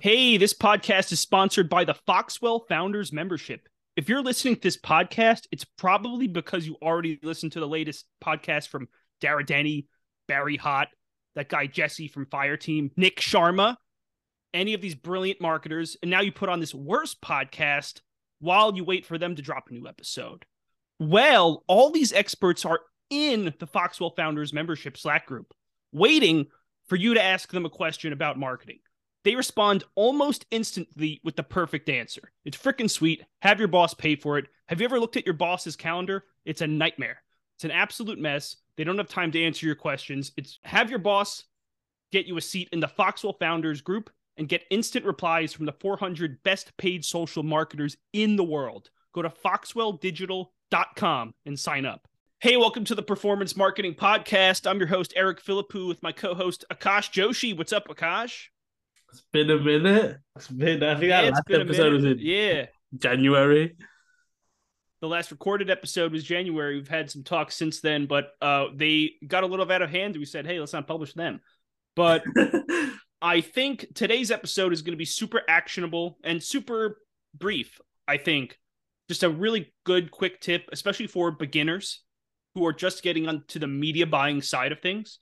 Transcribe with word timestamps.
Hey, 0.00 0.36
this 0.36 0.54
podcast 0.54 1.12
is 1.12 1.20
sponsored 1.20 1.68
by 1.68 1.84
the 1.84 1.94
Foxwell 2.06 2.66
Founders 2.68 3.12
Membership. 3.12 3.68
If 3.96 4.08
you're 4.08 4.22
listening 4.22 4.56
to 4.56 4.60
this 4.60 4.76
podcast, 4.76 5.46
it's 5.50 5.64
probably 5.64 6.26
because 6.26 6.66
you 6.66 6.76
already 6.82 7.18
listened 7.22 7.52
to 7.52 7.60
the 7.60 7.68
latest 7.68 8.06
podcast 8.22 8.68
from 8.68 8.88
Dara 9.20 9.44
Denny, 9.44 9.86
Barry 10.28 10.58
Hott, 10.58 10.86
that 11.34 11.48
guy 11.48 11.66
Jesse 11.66 12.08
from 12.08 12.26
Fireteam, 12.26 12.90
Nick 12.96 13.20
Sharma, 13.20 13.76
any 14.54 14.74
of 14.74 14.80
these 14.80 14.94
brilliant 14.94 15.40
marketers, 15.40 15.96
and 16.02 16.10
now 16.10 16.20
you 16.20 16.32
put 16.32 16.48
on 16.48 16.60
this 16.60 16.74
worst 16.74 17.20
podcast 17.20 18.00
while 18.40 18.74
you 18.74 18.84
wait 18.84 19.06
for 19.06 19.18
them 19.18 19.36
to 19.36 19.42
drop 19.42 19.68
a 19.70 19.74
new 19.74 19.86
episode. 19.86 20.44
Well, 20.98 21.64
all 21.66 21.90
these 21.90 22.12
experts 22.12 22.64
are 22.64 22.80
in 23.10 23.52
the 23.58 23.66
Foxwell 23.66 24.14
Founders 24.16 24.52
Membership 24.52 24.96
Slack 24.96 25.26
group, 25.26 25.52
waiting 25.92 26.46
for 26.88 26.96
you 26.96 27.14
to 27.14 27.22
ask 27.22 27.50
them 27.50 27.66
a 27.66 27.70
question 27.70 28.12
about 28.12 28.38
marketing. 28.38 28.78
They 29.24 29.36
respond 29.36 29.84
almost 29.94 30.46
instantly 30.50 31.20
with 31.22 31.36
the 31.36 31.44
perfect 31.44 31.88
answer. 31.88 32.32
It's 32.44 32.56
freaking 32.56 32.90
sweet. 32.90 33.22
Have 33.40 33.60
your 33.60 33.68
boss 33.68 33.94
pay 33.94 34.16
for 34.16 34.36
it. 34.38 34.46
Have 34.66 34.80
you 34.80 34.84
ever 34.84 34.98
looked 34.98 35.16
at 35.16 35.24
your 35.24 35.34
boss's 35.34 35.76
calendar? 35.76 36.24
It's 36.44 36.60
a 36.60 36.66
nightmare. 36.66 37.22
It's 37.56 37.64
an 37.64 37.70
absolute 37.70 38.18
mess. 38.18 38.56
They 38.76 38.84
don't 38.84 38.98
have 38.98 39.08
time 39.08 39.30
to 39.32 39.42
answer 39.42 39.66
your 39.66 39.76
questions. 39.76 40.32
It's 40.36 40.58
have 40.64 40.90
your 40.90 40.98
boss 40.98 41.44
get 42.10 42.26
you 42.26 42.36
a 42.36 42.40
seat 42.40 42.68
in 42.72 42.80
the 42.80 42.88
Foxwell 42.88 43.38
Founders 43.38 43.80
group 43.80 44.10
and 44.36 44.48
get 44.48 44.64
instant 44.70 45.04
replies 45.04 45.52
from 45.52 45.66
the 45.66 45.72
400 45.72 46.42
best 46.42 46.76
paid 46.76 47.04
social 47.04 47.42
marketers 47.42 47.96
in 48.12 48.36
the 48.36 48.44
world. 48.44 48.90
Go 49.14 49.22
to 49.22 49.30
foxwelldigital.com 49.30 51.34
and 51.46 51.58
sign 51.58 51.86
up. 51.86 52.08
Hey, 52.40 52.56
welcome 52.56 52.84
to 52.86 52.94
the 52.94 53.02
Performance 53.02 53.56
Marketing 53.56 53.94
Podcast. 53.94 54.68
I'm 54.68 54.78
your 54.78 54.88
host, 54.88 55.12
Eric 55.14 55.42
Philippou, 55.42 55.86
with 55.86 56.02
my 56.02 56.12
co 56.12 56.34
host, 56.34 56.64
Akash 56.72 57.12
Joshi. 57.12 57.56
What's 57.56 57.72
up, 57.72 57.86
Akash? 57.88 58.48
It's 59.12 59.22
been 59.32 59.50
a 59.50 59.58
minute. 59.58 60.18
It's 60.36 60.48
been, 60.48 60.82
I 60.82 60.94
think 60.94 61.10
Yeah, 61.10 61.22
that 61.22 61.32
last 61.34 61.50
episode 61.50 61.92
was 61.92 62.04
in 62.04 62.18
Yeah. 62.18 62.66
January. 62.96 63.76
The 65.02 65.08
last 65.08 65.30
recorded 65.30 65.68
episode 65.68 66.12
was 66.12 66.24
January. 66.24 66.76
We've 66.76 66.88
had 66.88 67.10
some 67.10 67.22
talks 67.22 67.56
since 67.56 67.80
then, 67.80 68.06
but 68.06 68.30
uh, 68.40 68.66
they 68.74 69.12
got 69.26 69.42
a 69.44 69.46
little 69.46 69.70
out 69.70 69.82
of 69.82 69.90
hand. 69.90 70.16
We 70.16 70.24
said, 70.24 70.46
hey, 70.46 70.60
let's 70.60 70.72
not 70.72 70.86
publish 70.86 71.12
them. 71.12 71.40
But 71.94 72.24
I 73.22 73.42
think 73.42 73.86
today's 73.94 74.30
episode 74.30 74.72
is 74.72 74.80
going 74.80 74.92
to 74.92 74.98
be 74.98 75.04
super 75.04 75.42
actionable 75.46 76.18
and 76.24 76.42
super 76.42 76.98
brief. 77.36 77.80
I 78.08 78.16
think 78.16 78.58
just 79.08 79.24
a 79.24 79.28
really 79.28 79.74
good 79.84 80.10
quick 80.10 80.40
tip, 80.40 80.68
especially 80.72 81.06
for 81.08 81.30
beginners 81.32 82.00
who 82.54 82.64
are 82.64 82.72
just 82.72 83.02
getting 83.02 83.28
onto 83.28 83.58
the 83.58 83.66
media 83.66 84.06
buying 84.06 84.40
side 84.40 84.72
of 84.72 84.80
things 84.80 85.18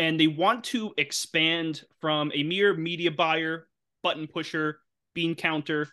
and 0.00 0.18
they 0.18 0.26
want 0.26 0.64
to 0.64 0.94
expand 0.96 1.84
from 2.00 2.32
a 2.34 2.42
mere 2.42 2.74
media 2.74 3.10
buyer, 3.10 3.68
button 4.02 4.26
pusher, 4.26 4.80
bean 5.14 5.34
counter 5.34 5.86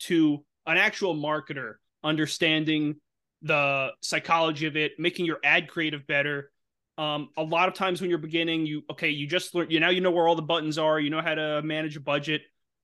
to 0.00 0.44
an 0.66 0.76
actual 0.76 1.14
marketer, 1.14 1.74
understanding 2.02 2.96
the 3.42 3.92
psychology 4.02 4.66
of 4.66 4.76
it, 4.76 4.98
making 4.98 5.24
your 5.26 5.38
ad 5.44 5.68
creative 5.68 6.06
better, 6.08 6.50
um, 6.98 7.30
a 7.36 7.42
lot 7.42 7.68
of 7.68 7.74
times 7.74 8.00
when 8.00 8.10
you're 8.10 8.18
beginning, 8.18 8.66
you 8.66 8.82
okay, 8.90 9.10
you 9.10 9.26
just 9.26 9.54
learn. 9.54 9.70
You 9.70 9.80
now 9.80 9.90
you 9.90 10.00
know 10.00 10.10
where 10.10 10.28
all 10.28 10.34
the 10.36 10.42
buttons 10.42 10.76
are. 10.76 11.00
You 11.00 11.10
know 11.10 11.22
how 11.22 11.34
to 11.34 11.62
manage 11.62 11.96
a 11.96 12.00
budget. 12.00 12.42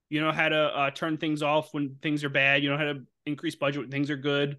You 0.09 0.21
know 0.21 0.33
how 0.33 0.49
to 0.49 0.57
uh, 0.57 0.91
turn 0.93 1.19
things 1.19 1.43
off 1.43 1.75
when 1.75 1.97
things 2.01 2.25
are 2.25 2.31
bad. 2.31 2.63
You 2.63 2.71
know 2.71 2.79
how 2.79 2.85
to 2.85 3.03
increase 3.27 3.55
budget 3.55 3.83
when 3.83 3.91
things 3.91 4.11
are 4.11 4.17
good. 4.17 4.57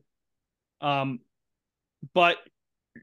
Um, 0.81 1.20
but 2.14 2.38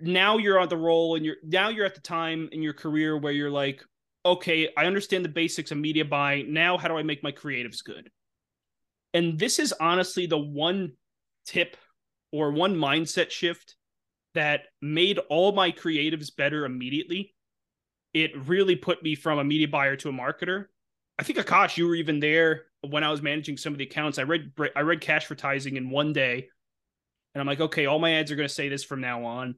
now 0.01 0.39
you're 0.39 0.59
on 0.59 0.69
the 0.69 0.77
roll, 0.77 1.17
and 1.17 1.25
you're 1.25 1.37
now 1.45 1.69
you're 1.69 1.87
at 1.87 1.95
the 1.95 2.01
time 2.01 2.49
in 2.53 2.63
your 2.63 2.73
career 2.73 3.17
where 3.17 3.33
you're 3.33 3.51
like, 3.51 3.83
okay, 4.25 4.69
I 4.77 4.87
understand 4.87 5.25
the 5.25 5.31
basics 5.31 5.71
of 5.71 5.79
media 5.79 6.05
buying. 6.05 6.53
Now, 6.53 6.77
how 6.77 6.89
do 6.89 6.97
I 6.97 7.03
make 7.03 7.23
my 7.23 7.33
creatives 7.33 7.85
good? 7.85 8.11
And 9.15 9.39
this 9.39 9.59
is 9.59 9.73
honestly 9.81 10.27
the 10.27 10.39
one 10.39 10.93
tip 11.47 11.77
or 12.33 12.51
one 12.51 12.77
mindset 12.77 13.31
shift 13.31 13.77
that 14.35 14.63
made 14.83 15.19
all 15.31 15.53
my 15.53 15.73
creatives 15.73 16.35
better 16.35 16.65
immediately. 16.65 17.35
It 18.13 18.37
really 18.47 18.77
put 18.77 19.03
me 19.03 19.15
from 19.15 19.39
a 19.39 19.45
media 19.45 19.69
buyer 19.69 19.97
to 19.97 20.09
a 20.09 20.13
marketer. 20.13 20.67
I 21.19 21.23
think 21.23 21.39
Akash, 21.39 21.77
you 21.77 21.87
were 21.87 21.95
even 21.95 22.21
there 22.21 22.65
when 22.83 23.05
I 23.05 23.11
was 23.11 23.23
managing 23.23 23.57
some 23.57 23.73
of 23.73 23.79
the 23.79 23.85
accounts. 23.85 24.19
I 24.19 24.23
read 24.23 24.53
I 24.75 24.81
read 24.81 25.01
Cashvertising 25.01 25.77
in 25.77 25.89
one 25.89 26.13
day, 26.13 26.49
and 27.35 27.41
I'm 27.41 27.47
like, 27.47 27.61
okay, 27.61 27.87
all 27.87 27.99
my 27.99 28.15
ads 28.15 28.31
are 28.31 28.37
going 28.37 28.49
to 28.49 28.55
say 28.55 28.69
this 28.69 28.85
from 28.85 29.01
now 29.01 29.25
on. 29.25 29.55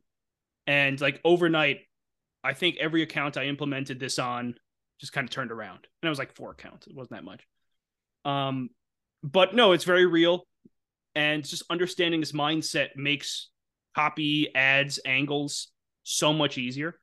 And 0.69 1.01
like 1.01 1.19
overnight, 1.25 1.79
I 2.45 2.53
think 2.53 2.77
every 2.77 3.03
account 3.03 3.39
I 3.39 3.47
implemented 3.47 3.99
this 3.99 4.19
on 4.19 4.55
just 5.01 5.15
kind 5.15 5.25
of 5.25 5.31
turned 5.31 5.51
around, 5.51 5.87
and 6.03 6.07
it 6.07 6.09
was 6.09 6.19
like 6.19 6.37
four 6.37 6.53
accounts. 6.53 6.87
It 6.87 6.95
wasn't 6.95 7.13
that 7.13 7.25
much. 7.25 7.43
Um, 8.25 8.69
but 9.23 9.55
no, 9.55 9.73
it's 9.73 9.85
very 9.85 10.07
real, 10.07 10.47
and 11.15 11.45
just 11.45 11.65
understanding 11.71 12.21
this 12.21 12.33
mindset 12.33 12.89
makes 12.97 13.49
copy, 13.95 14.55
ads, 14.55 15.01
angles 15.05 15.69
so 16.03 16.33
much 16.33 16.59
easier. 16.59 17.01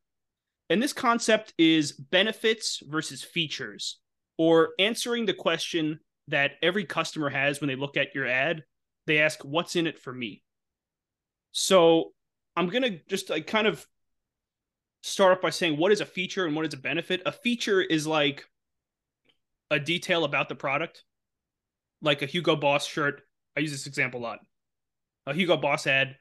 And 0.70 0.82
this 0.82 0.94
concept 0.94 1.54
is 1.58 1.92
benefits 1.92 2.82
versus 2.86 3.24
features, 3.24 4.00
or 4.38 4.70
answering 4.78 5.26
the 5.26 5.34
question 5.34 6.00
that 6.28 6.52
every 6.62 6.86
customer 6.86 7.30
has 7.30 7.62
when 7.62 7.68
they 7.68 7.76
look 7.76 7.98
at 7.98 8.14
your 8.14 8.28
ad. 8.28 8.64
They 9.08 9.20
ask, 9.20 9.44
What's 9.44 9.76
in 9.76 9.88
it 9.88 10.00
for 10.00 10.14
me? 10.14 10.44
So 11.52 12.12
I'm 12.56 12.70
going 12.70 12.84
to 12.84 13.00
just 13.08 13.30
like 13.30 13.48
kind 13.48 13.68
of 13.68 13.86
start 15.04 15.34
off 15.38 15.42
by 15.42 15.50
saying, 15.50 15.78
What 15.78 15.92
is 15.92 16.02
a 16.02 16.06
feature 16.06 16.46
and 16.46 16.56
what 16.56 16.66
is 16.66 16.74
a 16.74 16.78
benefit? 16.78 17.22
A 17.26 17.32
feature 17.32 17.82
is 17.82 18.08
like 18.08 18.46
a 19.72 19.80
detail 19.80 20.24
about 20.24 20.50
the 20.50 20.56
product, 20.56 21.04
like 22.02 22.22
a 22.22 22.26
Hugo 22.26 22.56
Boss 22.56 22.86
shirt. 22.86 23.22
I 23.58 23.62
use 23.62 23.72
this 23.72 23.88
example 23.88 24.20
a 24.20 24.24
lot. 24.24 24.40
A 25.28 25.34
Hugo 25.34 25.58
Boss 25.58 25.88
ad 25.88 26.16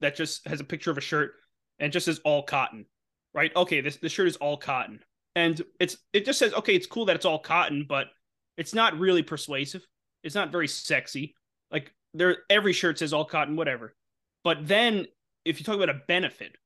that 0.00 0.16
just 0.16 0.46
has 0.46 0.60
a 0.60 0.64
picture 0.64 0.90
of 0.90 0.98
a 0.98 1.02
shirt 1.02 1.32
and 1.78 1.92
just 1.92 2.06
says 2.06 2.20
all 2.24 2.42
cotton, 2.42 2.86
right? 3.32 3.54
Okay, 3.56 3.80
this 3.80 3.96
the 3.96 4.08
shirt 4.08 4.28
is 4.28 4.36
all 4.36 4.56
cotton, 4.56 5.00
and 5.34 5.60
it's 5.80 5.96
it 6.12 6.24
just 6.24 6.38
says 6.38 6.52
okay, 6.54 6.74
it's 6.74 6.86
cool 6.86 7.06
that 7.06 7.16
it's 7.16 7.24
all 7.24 7.38
cotton, 7.38 7.86
but 7.88 8.08
it's 8.56 8.74
not 8.74 8.98
really 8.98 9.22
persuasive. 9.22 9.86
It's 10.22 10.34
not 10.34 10.52
very 10.52 10.68
sexy. 10.68 11.34
Like 11.70 11.92
there, 12.12 12.38
every 12.48 12.72
shirt 12.72 12.98
says 12.98 13.12
all 13.12 13.24
cotton, 13.24 13.56
whatever. 13.56 13.94
But 14.42 14.68
then 14.68 15.06
if 15.44 15.58
you 15.58 15.64
talk 15.64 15.76
about 15.76 15.90
a 15.90 16.00
benefit, 16.06 16.56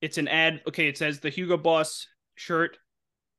it's 0.00 0.18
an 0.18 0.28
ad. 0.28 0.62
Okay, 0.68 0.88
it 0.88 0.98
says 0.98 1.20
the 1.20 1.30
Hugo 1.30 1.56
Boss 1.56 2.06
shirt, 2.34 2.78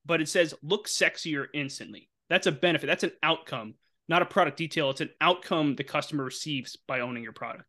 but 0.05 0.21
it 0.21 0.29
says 0.29 0.53
look 0.63 0.87
sexier 0.87 1.47
instantly. 1.53 2.09
That's 2.29 2.47
a 2.47 2.51
benefit. 2.51 2.87
That's 2.87 3.03
an 3.03 3.11
outcome, 3.21 3.75
not 4.07 4.21
a 4.21 4.25
product 4.25 4.57
detail. 4.57 4.89
It's 4.89 5.01
an 5.01 5.11
outcome 5.21 5.75
the 5.75 5.83
customer 5.83 6.23
receives 6.23 6.75
by 6.75 7.01
owning 7.01 7.23
your 7.23 7.33
product 7.33 7.65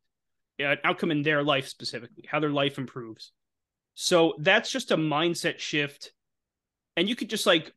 an 0.59 0.79
outcome 0.85 1.11
in 1.11 1.23
their 1.23 1.43
life 1.43 1.69
specifically, 1.69 2.25
how 2.29 2.41
their 2.41 2.51
life 2.51 2.79
improves. 2.79 3.33
So 3.95 4.35
that's 4.39 4.71
just 4.71 4.91
a 4.91 4.97
mindset 4.97 5.59
shift. 5.59 6.13
And 6.97 7.09
you 7.09 7.17
could 7.17 7.31
just 7.31 7.47
like 7.47 7.73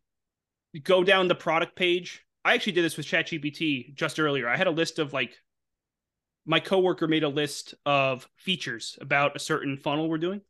go 0.83 1.03
down 1.03 1.27
the 1.27 1.35
product 1.35 1.75
page. 1.75 2.25
I 2.45 2.53
actually 2.53 2.73
did 2.73 2.85
this 2.85 2.97
with 2.97 3.05
ChatGPT 3.05 3.93
just 3.95 4.19
earlier. 4.19 4.47
I 4.47 4.57
had 4.57 4.67
a 4.67 4.71
list 4.71 4.99
of 4.99 5.13
like 5.13 5.37
my 6.45 6.59
coworker 6.59 7.07
made 7.07 7.23
a 7.23 7.29
list 7.29 7.75
of 7.85 8.27
features 8.37 8.97
about 9.01 9.35
a 9.35 9.39
certain 9.39 9.77
funnel 9.77 10.09
we're 10.09 10.17
doing. 10.17 10.41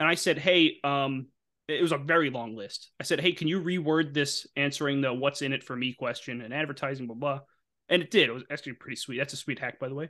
And 0.00 0.08
I 0.08 0.14
said, 0.14 0.38
hey, 0.38 0.78
um, 0.84 1.28
it 1.66 1.82
was 1.82 1.92
a 1.92 1.98
very 1.98 2.30
long 2.30 2.56
list. 2.56 2.90
I 3.00 3.04
said, 3.04 3.20
hey, 3.20 3.32
can 3.32 3.48
you 3.48 3.62
reword 3.62 4.14
this 4.14 4.46
answering 4.56 5.00
the 5.00 5.12
what's 5.12 5.42
in 5.42 5.52
it 5.52 5.64
for 5.64 5.76
me 5.76 5.92
question 5.92 6.40
and 6.40 6.54
advertising, 6.54 7.06
blah, 7.06 7.16
blah. 7.16 7.40
And 7.88 8.02
it 8.02 8.10
did. 8.10 8.28
It 8.28 8.32
was 8.32 8.44
actually 8.50 8.74
pretty 8.74 8.96
sweet. 8.96 9.18
That's 9.18 9.32
a 9.32 9.36
sweet 9.36 9.58
hack, 9.58 9.78
by 9.78 9.88
the 9.88 9.94
way. 9.94 10.08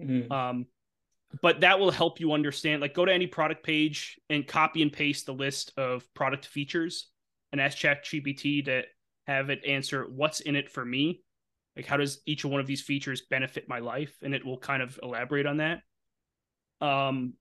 Mhm. 0.00 0.30
Um, 0.30 0.66
but 1.42 1.60
that 1.60 1.78
will 1.78 1.92
help 1.92 2.18
you 2.18 2.32
understand. 2.32 2.80
Like, 2.80 2.94
go 2.94 3.04
to 3.04 3.12
any 3.12 3.26
product 3.26 3.62
page 3.62 4.18
and 4.28 4.46
copy 4.46 4.82
and 4.82 4.92
paste 4.92 5.26
the 5.26 5.34
list 5.34 5.72
of 5.76 6.04
product 6.14 6.46
features, 6.46 7.08
and 7.52 7.60
ask 7.60 7.76
ChatGPT 7.78 8.64
to 8.66 8.82
have 9.26 9.50
it 9.50 9.64
answer 9.64 10.06
what's 10.08 10.40
in 10.40 10.56
it 10.56 10.70
for 10.70 10.84
me. 10.84 11.22
Like, 11.80 11.86
how 11.86 11.96
does 11.96 12.20
each 12.26 12.44
one 12.44 12.60
of 12.60 12.66
these 12.66 12.82
features 12.82 13.22
benefit 13.30 13.66
my 13.66 13.78
life? 13.78 14.14
And 14.20 14.34
it 14.34 14.44
will 14.44 14.58
kind 14.58 14.82
of 14.82 15.00
elaborate 15.02 15.46
on 15.46 15.56
that. 15.56 15.80
Um, 16.82 17.32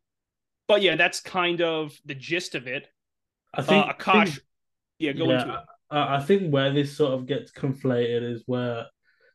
but 0.66 0.82
yeah, 0.82 0.96
that's 0.96 1.20
kind 1.20 1.62
of 1.62 2.00
the 2.06 2.16
gist 2.16 2.56
of 2.56 2.66
it. 2.66 2.88
I 3.54 3.64
think, 3.64 3.86
uh, 3.86 3.94
Akash, 3.94 4.40
yeah, 4.98 5.12
go 5.12 5.30
yeah, 5.30 5.42
into 5.42 5.54
it. 5.56 5.60
I, 5.92 6.16
I 6.16 6.20
think 6.22 6.54
where 6.54 6.72
this 6.72 6.96
sort 6.96 7.14
of 7.16 7.28
gets 7.28 7.52
conflated 7.52 8.24
is 8.24 8.44
where 8.46 8.86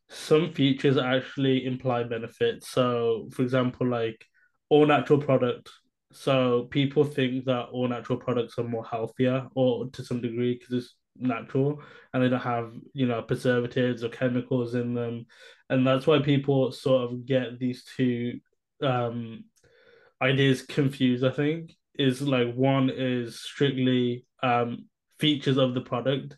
some 0.08 0.52
features 0.52 0.96
actually 0.96 1.66
imply 1.66 2.04
benefits. 2.04 2.70
So, 2.70 3.28
for 3.30 3.42
example, 3.42 3.86
like 3.86 4.24
all 4.70 4.86
natural 4.86 5.18
product. 5.18 5.68
So 6.12 6.68
people 6.70 7.04
think 7.04 7.44
that 7.44 7.66
all 7.72 7.88
natural 7.88 8.18
products 8.18 8.58
are 8.58 8.64
more 8.64 8.86
healthier, 8.86 9.48
or 9.54 9.90
to 9.90 10.02
some 10.02 10.22
degree, 10.22 10.56
because 10.58 10.72
it's 10.74 10.94
natural 11.16 11.82
and 12.12 12.22
they 12.22 12.28
don't 12.28 12.40
have 12.40 12.72
you 12.92 13.06
know 13.06 13.22
preservatives 13.22 14.04
or 14.04 14.08
chemicals 14.08 14.74
in 14.74 14.94
them, 14.94 15.26
and 15.70 15.86
that's 15.86 16.06
why 16.06 16.20
people 16.20 16.72
sort 16.72 17.10
of 17.10 17.26
get 17.26 17.58
these 17.58 17.84
two 17.96 18.40
um 18.82 19.44
ideas 20.22 20.62
confused. 20.62 21.24
I 21.24 21.30
think 21.30 21.72
is 21.96 22.22
like 22.22 22.54
one 22.54 22.90
is 22.90 23.40
strictly 23.40 24.26
um 24.42 24.86
features 25.18 25.56
of 25.58 25.74
the 25.74 25.80
product 25.80 26.36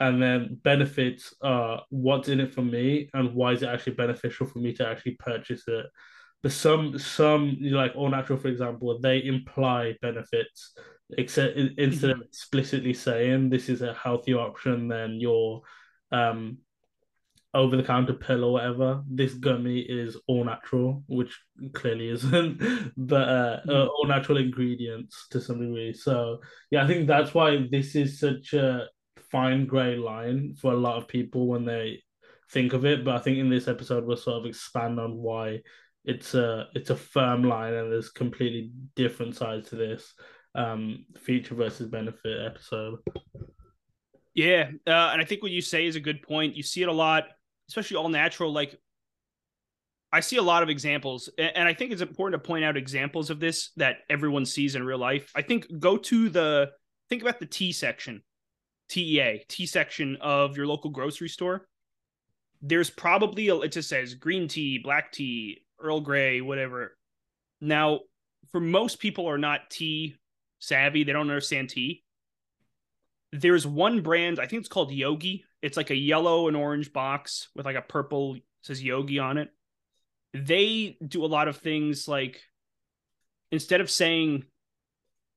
and 0.00 0.20
then 0.20 0.58
benefits 0.62 1.34
are 1.42 1.82
what's 1.90 2.28
in 2.28 2.40
it 2.40 2.52
for 2.52 2.62
me 2.62 3.08
and 3.14 3.34
why 3.34 3.52
is 3.52 3.62
it 3.62 3.68
actually 3.68 3.94
beneficial 3.94 4.46
for 4.46 4.58
me 4.58 4.72
to 4.72 4.86
actually 4.86 5.16
purchase 5.18 5.62
it. 5.68 5.86
But 6.42 6.52
some 6.52 6.98
some 6.98 7.56
like 7.60 7.92
all 7.94 8.10
natural, 8.10 8.38
for 8.38 8.48
example, 8.48 8.98
they 9.00 9.24
imply 9.24 9.94
benefits 10.02 10.74
except 11.18 11.56
instead 11.56 12.10
of 12.10 12.16
mm-hmm. 12.16 12.26
explicitly 12.26 12.94
saying 12.94 13.50
this 13.50 13.68
is 13.68 13.82
a 13.82 13.94
healthier 13.94 14.38
option 14.38 14.88
than 14.88 15.20
your 15.20 15.62
um 16.12 16.58
over 17.54 17.76
the 17.76 17.82
counter 17.84 18.12
pill 18.12 18.44
or 18.44 18.52
whatever. 18.54 19.02
This 19.08 19.34
gummy 19.34 19.78
is 19.78 20.16
all 20.26 20.44
natural, 20.44 21.04
which 21.06 21.40
clearly 21.72 22.08
isn't, 22.10 22.58
but 22.96 23.28
uh, 23.28 23.60
mm. 23.66 23.70
uh, 23.70 23.86
all 23.86 24.06
natural 24.06 24.38
ingredients 24.38 25.28
to 25.30 25.40
some 25.40 25.60
degree. 25.60 25.92
So 25.92 26.40
yeah, 26.70 26.84
I 26.84 26.86
think 26.86 27.06
that's 27.06 27.32
why 27.32 27.66
this 27.70 27.94
is 27.94 28.18
such 28.18 28.52
a 28.54 28.88
fine 29.30 29.66
gray 29.66 29.96
line 29.96 30.54
for 30.60 30.72
a 30.72 30.76
lot 30.76 30.96
of 30.96 31.08
people 31.08 31.46
when 31.46 31.64
they 31.64 32.02
think 32.50 32.72
of 32.72 32.84
it. 32.84 33.04
But 33.04 33.14
I 33.14 33.18
think 33.20 33.38
in 33.38 33.48
this 33.48 33.68
episode 33.68 34.04
we'll 34.04 34.16
sort 34.16 34.40
of 34.40 34.46
expand 34.46 34.98
on 34.98 35.16
why 35.16 35.60
it's 36.04 36.34
a 36.34 36.66
it's 36.74 36.90
a 36.90 36.96
firm 36.96 37.44
line 37.44 37.72
and 37.72 37.90
there's 37.90 38.10
completely 38.10 38.70
different 38.94 39.36
sides 39.36 39.70
to 39.70 39.76
this 39.76 40.12
um 40.54 41.04
feature 41.20 41.54
versus 41.54 41.88
benefit 41.88 42.46
episode. 42.46 42.98
Yeah, 44.34 44.70
uh, 44.86 45.10
and 45.12 45.20
I 45.20 45.24
think 45.24 45.42
what 45.42 45.52
you 45.52 45.60
say 45.60 45.86
is 45.86 45.96
a 45.96 46.00
good 46.00 46.22
point. 46.22 46.56
You 46.56 46.62
see 46.62 46.82
it 46.82 46.88
a 46.88 46.92
lot 46.92 47.24
especially 47.68 47.96
all 47.96 48.08
natural, 48.08 48.52
like 48.52 48.78
I 50.12 50.20
see 50.20 50.36
a 50.36 50.42
lot 50.42 50.62
of 50.62 50.68
examples, 50.68 51.28
and 51.38 51.66
I 51.66 51.74
think 51.74 51.90
it's 51.90 52.02
important 52.02 52.42
to 52.42 52.46
point 52.46 52.64
out 52.64 52.76
examples 52.76 53.30
of 53.30 53.40
this 53.40 53.70
that 53.76 53.98
everyone 54.08 54.46
sees 54.46 54.76
in 54.76 54.84
real 54.84 54.98
life. 54.98 55.32
I 55.34 55.42
think 55.42 55.66
go 55.80 55.96
to 55.96 56.28
the 56.28 56.70
think 57.08 57.22
about 57.22 57.40
the 57.40 57.46
tea 57.46 57.72
section, 57.72 58.22
TEA, 58.88 59.44
tea 59.48 59.66
section 59.66 60.16
of 60.20 60.56
your 60.56 60.66
local 60.66 60.90
grocery 60.90 61.28
store. 61.28 61.66
There's 62.62 62.90
probably 62.90 63.48
a, 63.48 63.56
it 63.56 63.72
just 63.72 63.88
says 63.88 64.14
green 64.14 64.46
tea, 64.46 64.78
black 64.78 65.10
tea, 65.10 65.64
Earl 65.80 66.00
Grey, 66.00 66.40
whatever. 66.40 66.96
Now, 67.60 68.00
for 68.52 68.60
most 68.60 69.00
people 69.00 69.28
are 69.28 69.38
not 69.38 69.68
tea 69.68 70.16
savvy, 70.64 71.04
they 71.04 71.12
don't 71.12 71.30
understand 71.30 71.70
tea. 71.70 72.02
There's 73.32 73.66
one 73.66 74.00
brand, 74.00 74.38
I 74.38 74.46
think 74.46 74.60
it's 74.60 74.68
called 74.68 74.92
Yogi. 74.92 75.44
It's 75.60 75.76
like 75.76 75.90
a 75.90 75.96
yellow 75.96 76.48
and 76.48 76.56
orange 76.56 76.92
box 76.92 77.48
with 77.54 77.66
like 77.66 77.76
a 77.76 77.82
purple 77.82 78.36
says 78.62 78.82
Yogi 78.82 79.18
on 79.18 79.38
it. 79.38 79.50
They 80.32 80.96
do 81.06 81.24
a 81.24 81.26
lot 81.26 81.48
of 81.48 81.58
things 81.58 82.08
like 82.08 82.40
instead 83.50 83.80
of 83.80 83.90
saying 83.90 84.44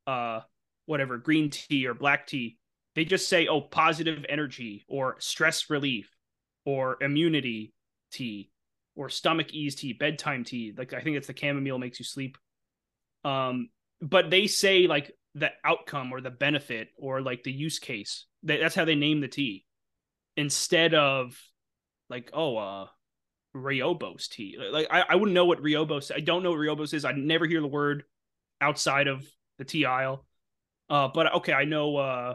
uh 0.07 0.41
whatever 0.85 1.18
green 1.18 1.50
tea 1.50 1.85
or 1.88 1.94
black 1.94 2.27
tea, 2.27 2.57
they 2.95 3.06
just 3.06 3.27
say 3.29 3.47
oh 3.47 3.62
positive 3.62 4.25
energy 4.29 4.85
or 4.88 5.18
stress 5.19 5.69
relief 5.69 6.09
or 6.65 6.97
immunity 7.01 7.74
tea 8.12 8.50
or 8.95 9.09
stomach 9.09 9.53
ease 9.53 9.75
tea, 9.75 9.94
bedtime 9.94 10.44
tea. 10.44 10.74
Like 10.75 10.94
I 10.94 11.01
think 11.01 11.18
it's 11.18 11.27
the 11.27 11.35
chamomile 11.38 11.79
makes 11.79 12.00
you 12.00 12.06
sleep. 12.06 12.38
Um, 13.24 13.69
but 14.01 14.29
they 14.29 14.47
say 14.47 14.88
like 14.88 15.12
the 15.38 15.51
outcome 15.63 16.12
or 16.12 16.19
the 16.19 16.31
benefit 16.31 16.89
or 16.98 17.22
like 17.22 17.44
the 17.44 17.51
use 17.51 17.80
case. 17.80 18.25
That's 18.44 18.75
how 18.75 18.86
they 18.86 18.95
name 18.95 19.22
the 19.22 19.28
tea 19.28 19.66
instead 20.36 20.94
of 20.94 21.39
like 22.10 22.30
oh 22.34 22.57
uh 22.57 22.88
Rooibos 23.56 24.30
tea. 24.30 24.57
Like 24.72 24.88
I, 24.89 25.04
I 25.10 25.16
wouldn't 25.16 25.34
know 25.34 25.45
what 25.45 25.62
Rooibos. 25.62 26.12
I 26.13 26.19
don't 26.19 26.44
know 26.44 26.51
what 26.51 26.60
Rooibos 26.60 26.94
is. 26.94 27.06
I 27.06 27.12
never 27.12 27.45
hear 27.45 27.62
the 27.62 27.68
word 27.68 28.04
outside 28.62 29.07
of 29.07 29.25
the 29.57 29.66
tea 29.66 29.86
aisle. 29.86 30.25
Uh, 30.89 31.10
but 31.13 31.34
okay, 31.36 31.54
I 31.54 31.66
know 31.66 31.98
uh, 31.98 32.34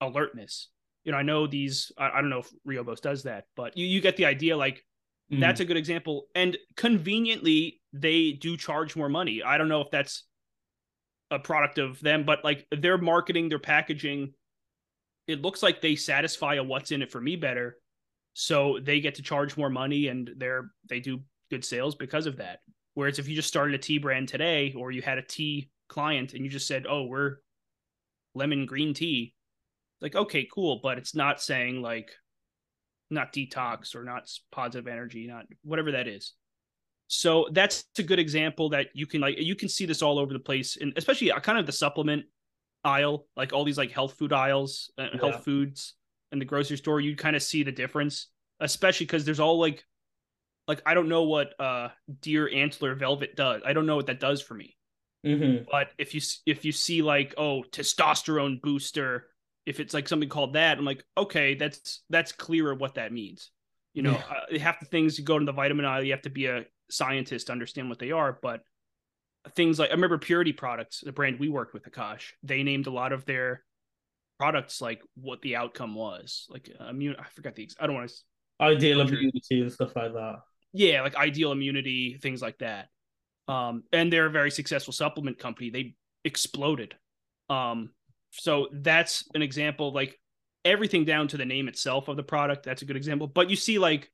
alertness. 0.00 0.68
You 1.04 1.12
know, 1.12 1.18
I 1.18 1.22
know 1.22 1.46
these. 1.46 1.92
I, 1.96 2.10
I 2.10 2.20
don't 2.20 2.30
know 2.30 2.40
if 2.40 2.50
Rooibos 2.66 3.00
does 3.00 3.24
that, 3.24 3.44
but 3.56 3.76
you 3.76 3.86
you 3.86 4.00
get 4.00 4.16
the 4.16 4.26
idea. 4.26 4.56
Like 4.56 4.84
mm. 5.32 5.40
that's 5.40 5.60
a 5.60 5.64
good 5.64 5.76
example. 5.76 6.26
And 6.34 6.56
conveniently, 6.76 7.80
they 7.92 8.32
do 8.32 8.56
charge 8.56 8.96
more 8.96 9.08
money. 9.08 9.42
I 9.42 9.58
don't 9.58 9.68
know 9.68 9.80
if 9.82 9.90
that's 9.90 10.24
a 11.30 11.38
product 11.38 11.78
of 11.78 12.00
them, 12.00 12.24
but 12.24 12.44
like 12.44 12.66
their 12.70 12.98
marketing, 12.98 13.48
their 13.48 13.58
packaging 13.58 14.32
it 15.30 15.42
looks 15.42 15.62
like 15.62 15.80
they 15.80 15.94
satisfy 15.94 16.54
a 16.54 16.64
what's 16.64 16.90
in 16.90 17.02
it 17.02 17.12
for 17.12 17.20
me 17.20 17.36
better. 17.36 17.76
So 18.34 18.78
they 18.82 19.00
get 19.00 19.14
to 19.16 19.22
charge 19.22 19.56
more 19.56 19.70
money 19.70 20.08
and 20.08 20.30
they're 20.36 20.70
they 20.88 21.00
do 21.00 21.20
good 21.50 21.64
sales 21.64 21.94
because 21.94 22.26
of 22.26 22.38
that. 22.38 22.60
Whereas 22.94 23.18
if 23.18 23.28
you 23.28 23.36
just 23.36 23.48
started 23.48 23.74
a 23.74 23.78
tea 23.78 23.98
brand 23.98 24.28
today 24.28 24.74
or 24.76 24.90
you 24.90 25.02
had 25.02 25.18
a 25.18 25.22
tea 25.22 25.70
client 25.88 26.34
and 26.34 26.44
you 26.44 26.50
just 26.50 26.66
said, 26.66 26.86
"Oh, 26.88 27.04
we're 27.04 27.36
lemon 28.34 28.66
green 28.66 28.94
tea." 28.94 29.34
Like, 30.00 30.16
okay, 30.16 30.48
cool, 30.52 30.80
but 30.82 30.98
it's 30.98 31.14
not 31.14 31.40
saying 31.40 31.82
like 31.82 32.10
not 33.10 33.32
detox 33.32 33.94
or 33.94 34.04
not 34.04 34.30
positive 34.50 34.88
energy, 34.88 35.26
not 35.26 35.46
whatever 35.62 35.92
that 35.92 36.08
is. 36.08 36.32
So 37.12 37.48
that's 37.50 37.84
a 37.98 38.04
good 38.04 38.20
example 38.20 38.68
that 38.68 38.90
you 38.94 39.04
can 39.04 39.20
like 39.20 39.36
you 39.36 39.56
can 39.56 39.68
see 39.68 39.84
this 39.84 40.00
all 40.00 40.16
over 40.16 40.32
the 40.32 40.38
place 40.38 40.76
and 40.80 40.92
especially 40.96 41.32
uh, 41.32 41.40
kind 41.40 41.58
of 41.58 41.66
the 41.66 41.72
supplement 41.72 42.24
aisle, 42.84 43.26
like 43.36 43.52
all 43.52 43.64
these 43.64 43.76
like 43.76 43.90
health 43.90 44.14
food 44.16 44.32
aisles, 44.32 44.92
uh, 44.96 45.08
yeah. 45.12 45.18
health 45.18 45.44
foods 45.44 45.94
in 46.30 46.38
the 46.38 46.44
grocery 46.44 46.76
store, 46.76 47.00
you 47.00 47.16
kind 47.16 47.34
of 47.34 47.42
see 47.42 47.64
the 47.64 47.72
difference, 47.72 48.28
especially 48.60 49.06
because 49.06 49.24
there's 49.24 49.40
all 49.40 49.58
like, 49.58 49.84
like 50.68 50.82
I 50.86 50.94
don't 50.94 51.08
know 51.08 51.24
what 51.24 51.52
uh 51.58 51.88
deer 52.20 52.48
antler 52.48 52.94
velvet 52.94 53.34
does. 53.34 53.62
I 53.66 53.72
don't 53.72 53.86
know 53.86 53.96
what 53.96 54.06
that 54.06 54.20
does 54.20 54.40
for 54.40 54.54
me. 54.54 54.76
Mm-hmm. 55.26 55.64
But 55.68 55.90
if 55.98 56.14
you 56.14 56.20
if 56.46 56.64
you 56.64 56.70
see 56.70 57.02
like 57.02 57.34
oh 57.36 57.64
testosterone 57.72 58.62
booster, 58.62 59.26
if 59.66 59.80
it's 59.80 59.94
like 59.94 60.06
something 60.06 60.28
called 60.28 60.52
that, 60.52 60.78
I'm 60.78 60.84
like 60.84 61.04
okay, 61.18 61.56
that's 61.56 62.04
that's 62.08 62.30
clearer 62.30 62.72
what 62.72 62.94
that 62.94 63.12
means. 63.12 63.50
You 63.94 64.02
know, 64.02 64.12
yeah. 64.12 64.56
uh, 64.56 64.58
half 64.60 64.78
the 64.78 64.86
things 64.86 65.18
you 65.18 65.24
go 65.24 65.40
to 65.40 65.44
the 65.44 65.50
vitamin 65.50 65.84
aisle, 65.84 66.04
you 66.04 66.12
have 66.12 66.22
to 66.22 66.30
be 66.30 66.46
a 66.46 66.66
scientist 66.90 67.46
to 67.46 67.52
understand 67.52 67.88
what 67.88 67.98
they 67.98 68.12
are. 68.12 68.38
But 68.40 68.62
things 69.54 69.78
like 69.78 69.90
I 69.90 69.94
remember 69.94 70.18
Purity 70.18 70.52
Products, 70.52 71.00
the 71.00 71.12
brand 71.12 71.38
we 71.38 71.48
worked 71.48 71.74
with, 71.74 71.90
Akash. 71.90 72.32
They 72.42 72.62
named 72.62 72.86
a 72.86 72.92
lot 72.92 73.12
of 73.12 73.24
their 73.24 73.64
products 74.38 74.80
like 74.80 75.02
what 75.14 75.42
the 75.42 75.56
outcome 75.56 75.94
was. 75.94 76.46
Like 76.48 76.70
immune, 76.88 77.16
I 77.18 77.26
forgot 77.34 77.54
the. 77.54 77.70
I 77.78 77.86
don't 77.86 77.96
want 77.96 78.10
to. 78.10 78.14
Ideal 78.60 79.00
immunity 79.00 79.62
and 79.62 79.72
stuff 79.72 79.96
like 79.96 80.12
that. 80.12 80.40
Yeah, 80.72 81.02
like 81.02 81.16
ideal 81.16 81.52
immunity, 81.52 82.18
things 82.20 82.42
like 82.42 82.58
that. 82.58 82.88
Um, 83.48 83.84
and 83.92 84.12
they're 84.12 84.26
a 84.26 84.30
very 84.30 84.50
successful 84.50 84.92
supplement 84.92 85.38
company. 85.38 85.70
They 85.70 85.96
exploded. 86.24 86.94
Um, 87.48 87.90
so 88.30 88.68
that's 88.72 89.24
an 89.34 89.42
example. 89.42 89.92
Like 89.92 90.20
everything 90.64 91.04
down 91.04 91.28
to 91.28 91.36
the 91.36 91.44
name 91.44 91.68
itself 91.68 92.08
of 92.08 92.16
the 92.16 92.22
product. 92.22 92.64
That's 92.64 92.82
a 92.82 92.84
good 92.84 92.96
example. 92.96 93.26
But 93.26 93.50
you 93.50 93.56
see, 93.56 93.78
like, 93.78 94.10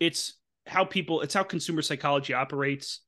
it's 0.00 0.34
how 0.68 0.84
people, 0.84 1.22
it's 1.22 1.34
how 1.34 1.42
consumer 1.42 1.82
psychology 1.82 2.34
operates 2.34 3.00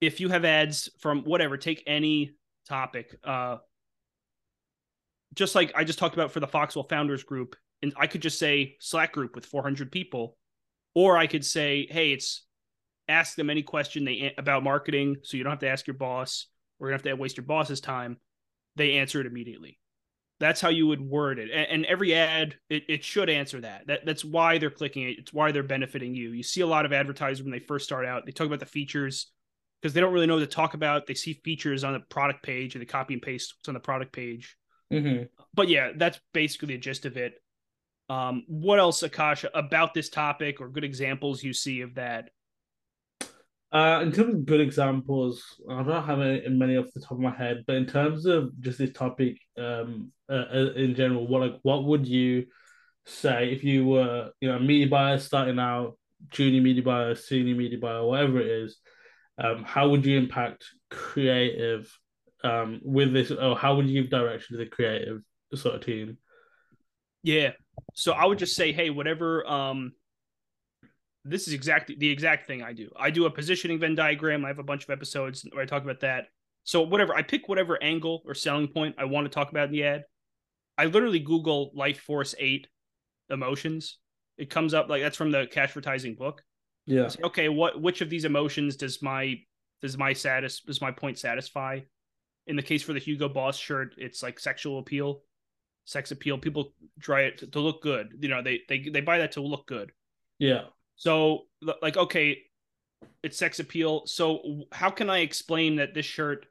if 0.00 0.20
you 0.20 0.28
have 0.28 0.44
ads 0.44 0.90
from 0.98 1.22
whatever, 1.22 1.56
take 1.56 1.82
any 1.86 2.32
topic, 2.68 3.14
uh, 3.24 3.56
just 5.34 5.54
like 5.54 5.72
I 5.74 5.84
just 5.84 5.98
talked 5.98 6.14
about 6.14 6.30
for 6.30 6.40
the 6.40 6.46
Foxwell 6.46 6.88
Founders 6.88 7.24
Group, 7.24 7.56
and 7.82 7.92
I 7.96 8.06
could 8.06 8.22
just 8.22 8.38
say 8.38 8.76
Slack 8.80 9.12
group 9.12 9.34
with 9.34 9.46
400 9.46 9.90
people, 9.90 10.36
or 10.94 11.16
I 11.16 11.26
could 11.26 11.44
say, 11.44 11.86
hey, 11.90 12.12
it's 12.12 12.44
ask 13.08 13.36
them 13.36 13.50
any 13.50 13.62
question 13.62 14.04
they 14.04 14.34
about 14.38 14.62
marketing, 14.62 15.16
so 15.22 15.36
you 15.36 15.42
don't 15.42 15.52
have 15.52 15.60
to 15.60 15.68
ask 15.68 15.86
your 15.86 15.94
boss, 15.94 16.46
or 16.78 16.88
you 16.88 16.92
don't 16.92 17.04
have 17.04 17.16
to 17.16 17.20
waste 17.20 17.36
your 17.36 17.46
boss's 17.46 17.80
time. 17.80 18.18
They 18.76 18.94
answer 18.98 19.20
it 19.20 19.26
immediately. 19.26 19.78
That's 20.40 20.60
how 20.60 20.68
you 20.68 20.86
would 20.88 21.00
word 21.00 21.38
it, 21.38 21.50
and, 21.50 21.66
and 21.68 21.86
every 21.86 22.14
ad 22.14 22.56
it, 22.68 22.84
it 22.88 23.04
should 23.04 23.30
answer 23.30 23.60
that. 23.60 23.86
That 23.86 24.04
that's 24.04 24.24
why 24.24 24.58
they're 24.58 24.70
clicking 24.70 25.08
it. 25.08 25.18
It's 25.18 25.32
why 25.32 25.52
they're 25.52 25.62
benefiting 25.62 26.14
you. 26.14 26.30
You 26.30 26.42
see 26.42 26.60
a 26.60 26.66
lot 26.66 26.84
of 26.84 26.92
advertisers 26.92 27.42
when 27.42 27.52
they 27.52 27.60
first 27.60 27.84
start 27.84 28.04
out. 28.04 28.26
They 28.26 28.32
talk 28.32 28.46
about 28.46 28.60
the 28.60 28.66
features 28.66 29.30
because 29.80 29.92
they 29.92 30.00
don't 30.00 30.12
really 30.12 30.26
know 30.26 30.34
what 30.34 30.40
to 30.40 30.46
talk 30.46 30.74
about. 30.74 31.06
They 31.06 31.14
see 31.14 31.34
features 31.44 31.84
on 31.84 31.92
the 31.92 32.00
product 32.00 32.42
page 32.42 32.74
and 32.74 32.82
they 32.82 32.86
copy 32.86 33.14
and 33.14 33.22
paste 33.22 33.54
what's 33.58 33.68
on 33.68 33.74
the 33.74 33.80
product 33.80 34.12
page. 34.12 34.56
Mm-hmm. 34.92 35.24
But 35.52 35.68
yeah, 35.68 35.92
that's 35.94 36.18
basically 36.32 36.68
the 36.68 36.78
gist 36.78 37.04
of 37.04 37.16
it. 37.16 37.34
Um, 38.08 38.44
what 38.48 38.78
else, 38.78 39.02
Akasha, 39.02 39.50
about 39.54 39.94
this 39.94 40.08
topic 40.08 40.60
or 40.60 40.68
good 40.68 40.84
examples 40.84 41.42
you 41.42 41.52
see 41.52 41.82
of 41.82 41.94
that? 41.94 42.30
Uh, 43.74 44.02
in 44.02 44.12
terms 44.12 44.32
of 44.32 44.46
good 44.46 44.60
examples, 44.60 45.42
I 45.68 45.82
don't 45.82 46.06
have 46.06 46.20
any, 46.20 46.48
many 46.48 46.76
off 46.76 46.92
the 46.94 47.00
top 47.00 47.12
of 47.12 47.18
my 47.18 47.34
head, 47.34 47.64
but 47.66 47.74
in 47.74 47.86
terms 47.86 48.24
of 48.24 48.52
just 48.60 48.78
this 48.78 48.92
topic 48.92 49.40
um, 49.58 50.12
uh, 50.30 50.44
uh 50.54 50.72
in 50.76 50.94
general, 50.94 51.26
what 51.26 51.40
like 51.40 51.58
what 51.62 51.84
would 51.84 52.06
you 52.06 52.46
say 53.04 53.50
if 53.50 53.64
you 53.64 53.84
were 53.84 54.30
you 54.40 54.48
know 54.48 54.60
media 54.60 54.86
buyer 54.86 55.18
starting 55.18 55.58
out, 55.58 55.98
junior 56.30 56.62
media 56.62 56.84
buyer, 56.84 57.16
senior 57.16 57.56
media 57.56 57.78
buyer, 57.78 58.06
whatever 58.06 58.38
it 58.38 58.46
is, 58.46 58.76
um, 59.38 59.64
how 59.64 59.88
would 59.88 60.06
you 60.06 60.16
impact 60.18 60.64
creative 60.88 61.92
um, 62.44 62.80
with 62.84 63.12
this, 63.12 63.32
or 63.32 63.56
how 63.56 63.74
would 63.74 63.88
you 63.88 64.00
give 64.00 64.10
direction 64.10 64.56
to 64.56 64.64
the 64.64 64.70
creative 64.70 65.20
sort 65.52 65.74
of 65.74 65.84
team? 65.84 66.18
Yeah. 67.24 67.52
So 67.94 68.12
I 68.12 68.24
would 68.26 68.38
just 68.38 68.54
say, 68.54 68.70
hey, 68.70 68.90
whatever. 68.90 69.44
Um, 69.48 69.92
this 71.24 71.48
is 71.48 71.54
exactly 71.54 71.96
the 71.98 72.10
exact 72.10 72.46
thing 72.46 72.62
I 72.62 72.72
do. 72.72 72.90
I 72.98 73.10
do 73.10 73.26
a 73.26 73.30
positioning 73.30 73.78
Venn 73.78 73.94
diagram. 73.94 74.44
I 74.44 74.48
have 74.48 74.58
a 74.58 74.64
bunch 74.64 74.84
of 74.84 74.90
episodes 74.90 75.46
where 75.52 75.62
I 75.62 75.66
talk 75.66 75.82
about 75.82 76.00
that. 76.00 76.26
So 76.64 76.82
whatever 76.82 77.14
I 77.14 77.22
pick, 77.22 77.48
whatever 77.48 77.82
angle 77.82 78.22
or 78.26 78.34
selling 78.34 78.68
point 78.68 78.96
I 78.98 79.04
want 79.04 79.24
to 79.24 79.30
talk 79.30 79.50
about 79.50 79.66
in 79.66 79.72
the 79.72 79.84
ad, 79.84 80.04
I 80.76 80.86
literally 80.86 81.20
Google 81.20 81.70
Life 81.74 82.00
Force 82.00 82.34
8 82.38 82.66
emotions. 83.30 83.98
It 84.36 84.50
comes 84.50 84.74
up 84.74 84.88
like 84.88 85.02
that's 85.02 85.16
from 85.16 85.30
the 85.30 85.48
advertising 85.56 86.14
book. 86.14 86.42
Yeah. 86.86 87.08
Say, 87.08 87.20
okay, 87.24 87.48
what 87.48 87.80
which 87.80 88.00
of 88.00 88.10
these 88.10 88.24
emotions 88.24 88.76
does 88.76 89.00
my 89.00 89.36
does 89.80 89.96
my 89.96 90.12
status 90.12 90.60
does 90.60 90.80
my 90.80 90.90
point 90.90 91.18
satisfy? 91.18 91.80
In 92.46 92.56
the 92.56 92.62
case 92.62 92.82
for 92.82 92.92
the 92.92 92.98
Hugo 92.98 93.28
Boss 93.28 93.56
shirt, 93.56 93.94
it's 93.96 94.22
like 94.22 94.38
sexual 94.38 94.78
appeal, 94.78 95.22
sex 95.84 96.10
appeal. 96.10 96.36
People 96.36 96.74
try 97.00 97.22
it 97.22 97.38
to, 97.38 97.46
to 97.46 97.60
look 97.60 97.82
good. 97.82 98.18
You 98.20 98.28
know, 98.28 98.42
they 98.42 98.60
they 98.68 98.80
they 98.92 99.00
buy 99.00 99.18
that 99.18 99.32
to 99.32 99.40
look 99.40 99.66
good. 99.66 99.92
Yeah. 100.38 100.64
So 100.96 101.46
like 101.82 101.96
okay, 101.96 102.38
it's 103.22 103.38
sex 103.38 103.60
appeal. 103.60 104.06
So 104.06 104.64
how 104.72 104.90
can 104.90 105.10
I 105.10 105.18
explain 105.18 105.76
that 105.76 105.94
this 105.94 106.06
shirt 106.06 106.46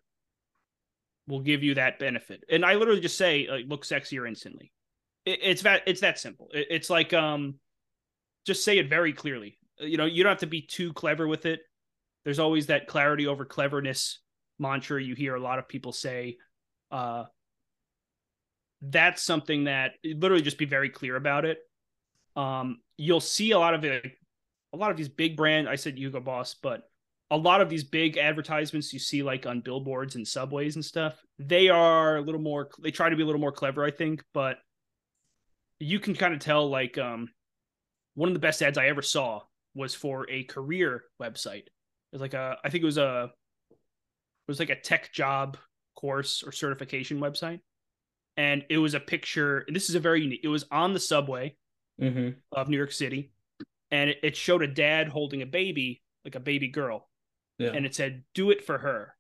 will 1.28 1.42
give 1.42 1.64
you 1.64 1.76
that 1.76 2.00
benefit? 2.00 2.44
And 2.50 2.66
I 2.66 2.76
literally 2.76 3.02
just 3.02 3.18
say 3.18 3.48
like 3.50 3.66
look 3.68 3.86
sexier 3.86 4.28
instantly. 4.28 4.72
It, 5.26 5.40
it's 5.42 5.62
that 5.64 5.84
it's 5.88 6.02
that 6.02 6.20
simple. 6.20 6.50
It, 6.54 6.68
it's 6.70 6.90
like 6.90 7.14
um 7.14 7.56
just 8.46 8.64
say 8.64 8.78
it 8.78 8.90
very 8.90 9.14
clearly. 9.14 9.58
You 9.80 9.98
know, 9.98 10.06
you 10.06 10.24
don't 10.24 10.32
have 10.32 10.40
to 10.40 10.48
be 10.48 10.62
too 10.62 10.94
clever 10.94 11.28
with 11.28 11.46
it. 11.46 11.62
There's 12.26 12.40
always 12.40 12.68
that 12.68 12.88
clarity 12.88 13.28
over 13.28 13.46
cleverness 13.46 14.20
mantra 14.60 15.02
you 15.02 15.16
hear 15.16 15.36
a 15.36 15.42
lot 15.42 15.60
of 15.60 15.68
people 15.68 15.92
say. 15.92 16.38
Uh 16.92 17.26
that's 18.82 19.24
something 19.24 19.64
that 19.64 19.94
literally 20.04 20.44
just 20.44 20.58
be 20.58 20.66
very 20.66 20.90
clear 20.90 21.16
about 21.16 21.46
it. 21.46 21.60
Um, 22.36 22.80
you'll 22.98 23.22
see 23.22 23.52
a 23.52 23.60
lot 23.60 23.74
of 23.74 23.86
it 23.86 24.12
a 24.74 24.78
lot 24.78 24.92
of 24.92 24.98
these 24.98 25.10
big 25.10 25.38
brand, 25.38 25.70
I 25.70 25.76
said 25.76 25.98
Hugo 25.98 26.20
Boss, 26.20 26.56
but 26.56 26.84
a 27.32 27.38
lot 27.38 27.62
of 27.62 27.70
these 27.70 27.84
big 27.84 28.18
advertisements 28.18 28.92
you 28.92 29.00
see 29.00 29.24
like 29.24 29.46
on 29.46 29.62
billboards 29.62 30.16
and 30.16 30.28
subways 30.28 30.76
and 30.76 30.84
stuff, 30.84 31.24
they 31.40 31.70
are 31.70 32.18
a 32.18 32.22
little 32.22 32.42
more 32.42 32.70
they 32.82 32.92
try 32.92 33.10
to 33.10 33.16
be 33.16 33.24
a 33.24 33.26
little 33.26 33.42
more 33.42 33.52
clever, 33.52 33.84
I 33.84 33.92
think, 33.92 34.24
but 34.34 34.58
you 35.80 36.00
can 36.00 36.14
kind 36.14 36.34
of 36.34 36.40
tell 36.40 36.70
like 36.70 36.98
um 36.98 37.30
one 38.16 38.30
of 38.30 38.34
the 38.34 38.40
best 38.40 38.62
ads 38.62 38.78
I 38.78 38.88
ever 38.88 39.02
saw 39.02 39.42
was 39.74 39.96
for 39.96 40.30
a 40.30 40.44
career 40.44 41.04
website. 41.22 41.66
It 41.66 42.14
was 42.14 42.22
like 42.22 42.34
a 42.34 42.58
I 42.64 42.70
think 42.70 42.84
it 42.84 42.86
was 42.86 42.98
a 42.98 43.32
it 43.72 44.48
was 44.48 44.60
like 44.60 44.70
a 44.70 44.80
tech 44.80 45.12
job 45.12 45.58
course 45.96 46.44
or 46.44 46.52
certification 46.52 47.20
website. 47.20 47.62
And 48.36 48.66
it 48.70 48.80
was 48.80 48.94
a 48.94 49.00
picture. 49.00 49.66
This 49.72 49.90
is 49.90 49.96
a 49.96 50.00
very 50.00 50.24
unique. 50.24 50.42
It 50.44 50.48
was 50.48 50.66
on 50.72 50.94
the 50.94 51.00
subway 51.00 51.56
mm-hmm. 52.02 52.30
of 52.52 52.68
New 52.68 52.78
York 52.78 52.92
City, 52.92 53.32
and 53.94 54.10
it, 54.10 54.18
it 54.24 54.36
showed 54.36 54.64
a 54.64 54.68
dad 54.68 55.08
holding 55.08 55.42
a 55.42 55.46
baby, 55.46 56.02
like 56.26 56.36
a 56.36 56.40
baby 56.42 56.68
girl, 56.68 57.08
Yeah. 57.60 57.72
and 57.76 57.86
it 57.86 57.94
said 57.96 58.24
"Do 58.34 58.50
it 58.52 58.66
for 58.66 58.78
her," 58.80 59.16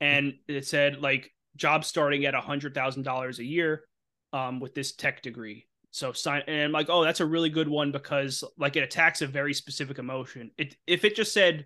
and 0.00 0.34
it 0.48 0.66
said 0.66 1.00
like 1.00 1.32
job 1.56 1.84
starting 1.84 2.26
at 2.26 2.34
a 2.34 2.40
hundred 2.40 2.74
thousand 2.74 3.04
dollars 3.04 3.38
a 3.38 3.44
year, 3.44 3.84
um, 4.32 4.60
with 4.60 4.74
this 4.74 4.92
tech 4.92 5.22
degree. 5.22 5.66
So 5.90 6.12
sign, 6.12 6.42
and 6.48 6.62
I'm 6.64 6.72
like, 6.72 6.90
oh, 6.90 7.02
that's 7.04 7.20
a 7.20 7.26
really 7.26 7.48
good 7.48 7.68
one 7.68 7.92
because 7.92 8.44
like 8.58 8.76
it 8.76 8.82
attacks 8.82 9.22
a 9.22 9.26
very 9.26 9.54
specific 9.54 9.98
emotion. 9.98 10.50
It 10.58 10.76
if 10.86 11.04
it 11.04 11.16
just 11.16 11.32
said 11.32 11.64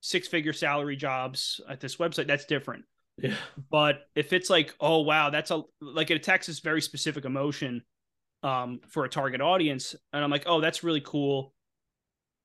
six 0.00 0.28
figure 0.28 0.52
salary 0.52 0.96
jobs 0.96 1.60
at 1.68 1.80
this 1.80 1.96
website, 1.96 2.26
that's 2.26 2.44
different. 2.44 2.84
yeah. 3.18 3.34
But 3.70 4.00
if 4.14 4.32
it's 4.32 4.50
like, 4.50 4.74
oh 4.80 5.00
wow, 5.02 5.30
that's 5.30 5.50
a 5.50 5.62
like 5.80 6.10
it 6.10 6.16
attacks 6.16 6.46
this 6.48 6.58
very 6.60 6.82
specific 6.82 7.24
emotion 7.24 7.82
um 8.42 8.80
for 8.88 9.04
a 9.04 9.08
target 9.08 9.40
audience, 9.40 9.94
and 10.12 10.24
I'm 10.24 10.30
like, 10.30 10.44
oh, 10.46 10.60
that's 10.60 10.82
really 10.82 11.00
cool. 11.00 11.54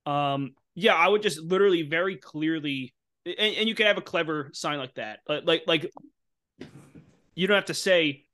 Um, 0.05 0.55
yeah, 0.75 0.93
I 0.93 1.07
would 1.07 1.21
just 1.21 1.39
literally 1.39 1.81
very 1.81 2.15
clearly, 2.15 2.93
and, 3.25 3.55
and 3.55 3.69
you 3.69 3.75
can 3.75 3.87
have 3.87 3.97
a 3.97 4.01
clever 4.01 4.49
sign 4.53 4.77
like 4.77 4.95
that, 4.95 5.19
like 5.27 5.45
like 5.45 5.63
like 5.67 5.91
you 7.35 7.47
don't 7.47 7.55
have 7.55 7.65
to 7.65 7.73
say 7.73 8.25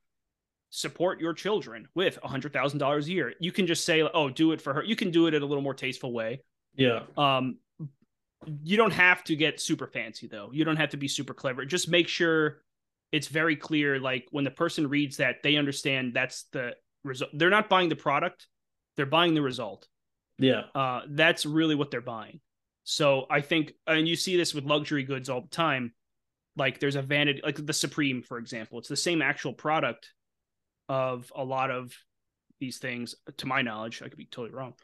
support 0.70 1.20
your 1.20 1.32
children 1.32 1.86
with 1.94 2.18
a 2.22 2.28
hundred 2.28 2.52
thousand 2.52 2.80
dollars 2.80 3.06
a 3.06 3.12
year. 3.12 3.34
You 3.38 3.52
can 3.52 3.66
just 3.66 3.84
say, 3.84 4.02
oh, 4.02 4.28
do 4.28 4.52
it 4.52 4.60
for 4.60 4.74
her. 4.74 4.82
You 4.82 4.96
can 4.96 5.10
do 5.10 5.26
it 5.26 5.34
in 5.34 5.42
a 5.42 5.46
little 5.46 5.62
more 5.62 5.74
tasteful 5.74 6.12
way. 6.12 6.42
Yeah. 6.74 7.02
Um, 7.16 7.58
you 8.62 8.76
don't 8.76 8.92
have 8.92 9.22
to 9.24 9.36
get 9.36 9.60
super 9.60 9.86
fancy 9.86 10.26
though. 10.26 10.50
You 10.52 10.64
don't 10.64 10.76
have 10.76 10.90
to 10.90 10.96
be 10.96 11.08
super 11.08 11.32
clever. 11.32 11.64
Just 11.64 11.88
make 11.88 12.08
sure 12.08 12.62
it's 13.12 13.28
very 13.28 13.56
clear. 13.56 14.00
Like 14.00 14.26
when 14.32 14.44
the 14.44 14.50
person 14.50 14.88
reads 14.88 15.18
that, 15.18 15.42
they 15.42 15.56
understand 15.56 16.14
that's 16.14 16.44
the 16.52 16.74
result. 17.04 17.30
They're 17.34 17.50
not 17.50 17.68
buying 17.68 17.88
the 17.88 17.96
product; 17.96 18.46
they're 18.96 19.06
buying 19.06 19.34
the 19.34 19.42
result. 19.42 19.86
Yeah. 20.38 20.62
Uh, 20.74 21.02
that's 21.08 21.46
really 21.46 21.74
what 21.74 21.90
they're 21.90 22.00
buying. 22.00 22.40
So 22.84 23.26
I 23.30 23.40
think, 23.40 23.72
and 23.86 24.06
you 24.06 24.16
see 24.16 24.36
this 24.36 24.52
with 24.52 24.64
luxury 24.64 25.04
goods 25.04 25.28
all 25.30 25.40
the 25.40 25.48
time. 25.48 25.92
Like 26.56 26.80
there's 26.80 26.96
a 26.96 27.02
vanity, 27.02 27.40
like 27.42 27.64
the 27.64 27.72
Supreme, 27.72 28.22
for 28.22 28.38
example. 28.38 28.78
It's 28.78 28.88
the 28.88 28.96
same 28.96 29.22
actual 29.22 29.52
product 29.52 30.12
of 30.88 31.32
a 31.34 31.44
lot 31.44 31.70
of 31.70 31.92
these 32.60 32.78
things, 32.78 33.14
to 33.38 33.46
my 33.46 33.62
knowledge. 33.62 34.02
I 34.02 34.08
could 34.08 34.18
be 34.18 34.26
totally 34.26 34.54
wrong, 34.54 34.74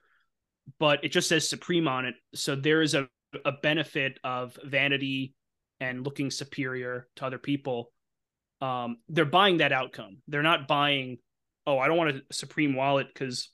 but 0.79 1.05
it 1.05 1.11
just 1.11 1.29
says 1.29 1.49
Supreme 1.49 1.87
on 1.87 2.07
it. 2.07 2.15
So 2.35 2.57
there 2.57 2.83
is 2.83 2.95
a, 2.95 3.09
a 3.45 3.53
benefit 3.53 4.19
of 4.25 4.59
vanity 4.65 5.35
and 5.79 6.05
looking 6.05 6.31
superior 6.31 7.07
to 7.17 7.27
other 7.27 7.39
people. 7.39 7.93
Um, 8.61 8.99
they're 9.09 9.25
buying 9.25 9.59
that 9.59 9.73
outcome. 9.73 10.19
They're 10.29 10.43
not 10.43 10.69
buying, 10.69 11.19
oh, 11.67 11.79
I 11.79 11.89
don't 11.89 11.97
want 11.97 12.17
a 12.17 12.35
Supreme 12.35 12.75
wallet 12.75 13.09
because 13.13 13.51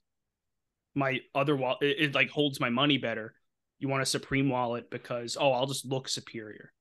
my 0.94 1.20
other 1.34 1.56
wallet 1.56 1.82
it, 1.82 1.96
it 1.98 2.14
like 2.14 2.30
holds 2.30 2.60
my 2.60 2.70
money 2.70 2.98
better. 2.98 3.34
You 3.78 3.88
want 3.88 4.02
a 4.02 4.06
Supreme 4.06 4.48
wallet 4.48 4.90
because 4.90 5.36
oh, 5.38 5.52
I'll 5.52 5.66
just 5.66 5.84
look 5.86 6.08
superior. 6.08 6.72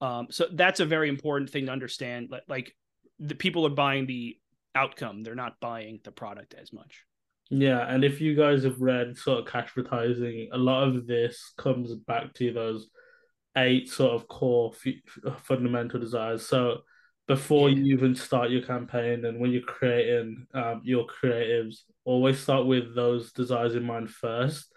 Um, 0.00 0.26
so 0.30 0.46
that's 0.52 0.80
a 0.80 0.86
very 0.86 1.08
important 1.08 1.50
thing 1.50 1.66
to 1.66 1.72
understand. 1.72 2.32
Like, 2.48 2.74
the 3.20 3.34
people 3.34 3.64
are 3.66 3.70
buying 3.70 4.06
the 4.06 4.36
outcome; 4.74 5.22
they're 5.22 5.34
not 5.34 5.60
buying 5.60 6.00
the 6.04 6.10
product 6.10 6.54
as 6.54 6.72
much. 6.72 7.04
Yeah, 7.50 7.86
and 7.88 8.04
if 8.04 8.20
you 8.20 8.34
guys 8.34 8.64
have 8.64 8.80
read 8.80 9.16
sort 9.16 9.38
of 9.38 9.44
Cashvertising, 9.46 10.48
a 10.52 10.58
lot 10.58 10.88
of 10.88 11.06
this 11.06 11.52
comes 11.56 11.94
back 11.94 12.34
to 12.34 12.52
those 12.52 12.88
eight 13.56 13.88
sort 13.88 14.12
of 14.12 14.26
core 14.26 14.72
f- 14.74 15.42
fundamental 15.42 16.00
desires. 16.00 16.46
So 16.46 16.78
before 17.26 17.70
Yeah. 17.70 17.76
you 17.76 17.94
even 17.94 18.14
start 18.14 18.50
your 18.50 18.62
campaign 18.62 19.24
and 19.24 19.40
when 19.40 19.50
you're 19.50 19.62
creating 19.62 20.46
um, 20.54 20.80
your 20.84 21.06
creatives, 21.06 21.82
always 22.04 22.38
start 22.38 22.66
with 22.66 22.94
those 22.94 23.32
desires 23.32 23.74
in 23.74 23.82
mind 23.82 24.10
first 24.10 24.70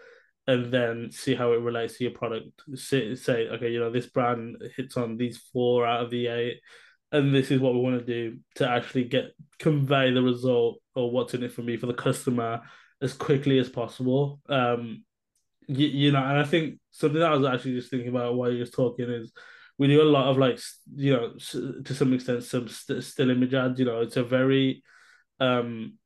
and 0.47 0.71
then 0.71 1.11
see 1.11 1.35
how 1.35 1.51
it 1.51 1.59
relates 1.61 1.97
to 1.97 2.05
your 2.05 2.13
product. 2.13 2.61
Say, 2.75 3.15
say 3.15 3.49
okay, 3.49 3.69
you 3.69 3.79
know, 3.79 3.91
this 3.91 4.07
brand 4.07 4.61
hits 4.77 4.95
on 4.95 5.17
these 5.17 5.37
four 5.51 5.85
out 5.85 6.03
of 6.03 6.09
the 6.09 6.27
eight, 6.27 6.61
and 7.11 7.35
this 7.35 7.51
is 7.51 7.59
what 7.59 7.73
we 7.73 7.81
want 7.81 7.99
to 7.99 8.05
do 8.05 8.37
to 8.55 8.69
actually 8.69 9.03
get 9.05 9.33
convey 9.59 10.11
the 10.11 10.21
result 10.21 10.81
or 10.95 11.11
what's 11.11 11.33
in 11.33 11.43
it 11.43 11.51
for 11.51 11.63
me 11.63 11.75
for 11.75 11.87
the 11.87 11.93
customer 11.93 12.61
as 13.01 13.13
quickly 13.13 13.59
as 13.59 13.69
possible. 13.69 14.39
Um, 14.47 15.03
you, 15.67 15.87
you 15.87 16.11
know, 16.13 16.23
and 16.23 16.39
I 16.39 16.45
think 16.45 16.79
something 16.91 17.19
that 17.19 17.31
I 17.31 17.35
was 17.35 17.45
actually 17.45 17.75
just 17.75 17.89
thinking 17.91 18.09
about 18.09 18.35
while 18.35 18.51
you 18.51 18.59
was 18.59 18.71
talking 18.71 19.09
is 19.09 19.33
we 19.77 19.87
do 19.87 20.01
a 20.01 20.03
lot 20.03 20.27
of 20.27 20.37
like 20.37 20.59
you 20.95 21.13
know 21.13 21.33
to 21.83 21.93
some 21.93 22.13
extent 22.13 22.43
some 22.43 22.67
st- 22.67 23.03
still 23.03 23.29
image 23.29 23.53
ads. 23.53 23.79
You 23.79 23.85
know, 23.85 24.01
it's 24.01 24.17
a 24.17 24.23
very 24.23 24.83
um 25.39 25.97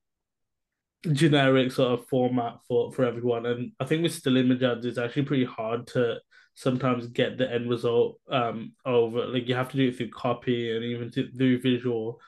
generic 1.14 1.72
sort 1.72 2.00
of 2.00 2.08
format 2.08 2.58
for 2.68 2.92
for 2.92 3.06
everyone, 3.06 3.46
and 3.46 3.72
I 3.80 3.86
think 3.86 4.04
with 4.04 4.14
still 4.14 4.38
image 4.38 4.64
ads, 4.64 4.86
it's 4.86 4.98
actually 4.98 5.24
pretty 5.24 5.46
hard 5.46 5.88
to 5.88 6.20
sometimes 6.54 7.08
get 7.08 7.38
the 7.38 7.52
end 7.52 7.70
result 7.70 8.20
um 8.30 8.74
over. 8.86 9.26
Like 9.28 9.48
you 9.48 9.56
have 9.56 9.70
to 9.72 9.78
do 9.78 9.88
it 9.90 9.98
through 9.98 10.12
copy 10.12 10.76
and 10.76 10.84
even 10.84 11.12
through 11.12 11.62
visual. 11.62 12.20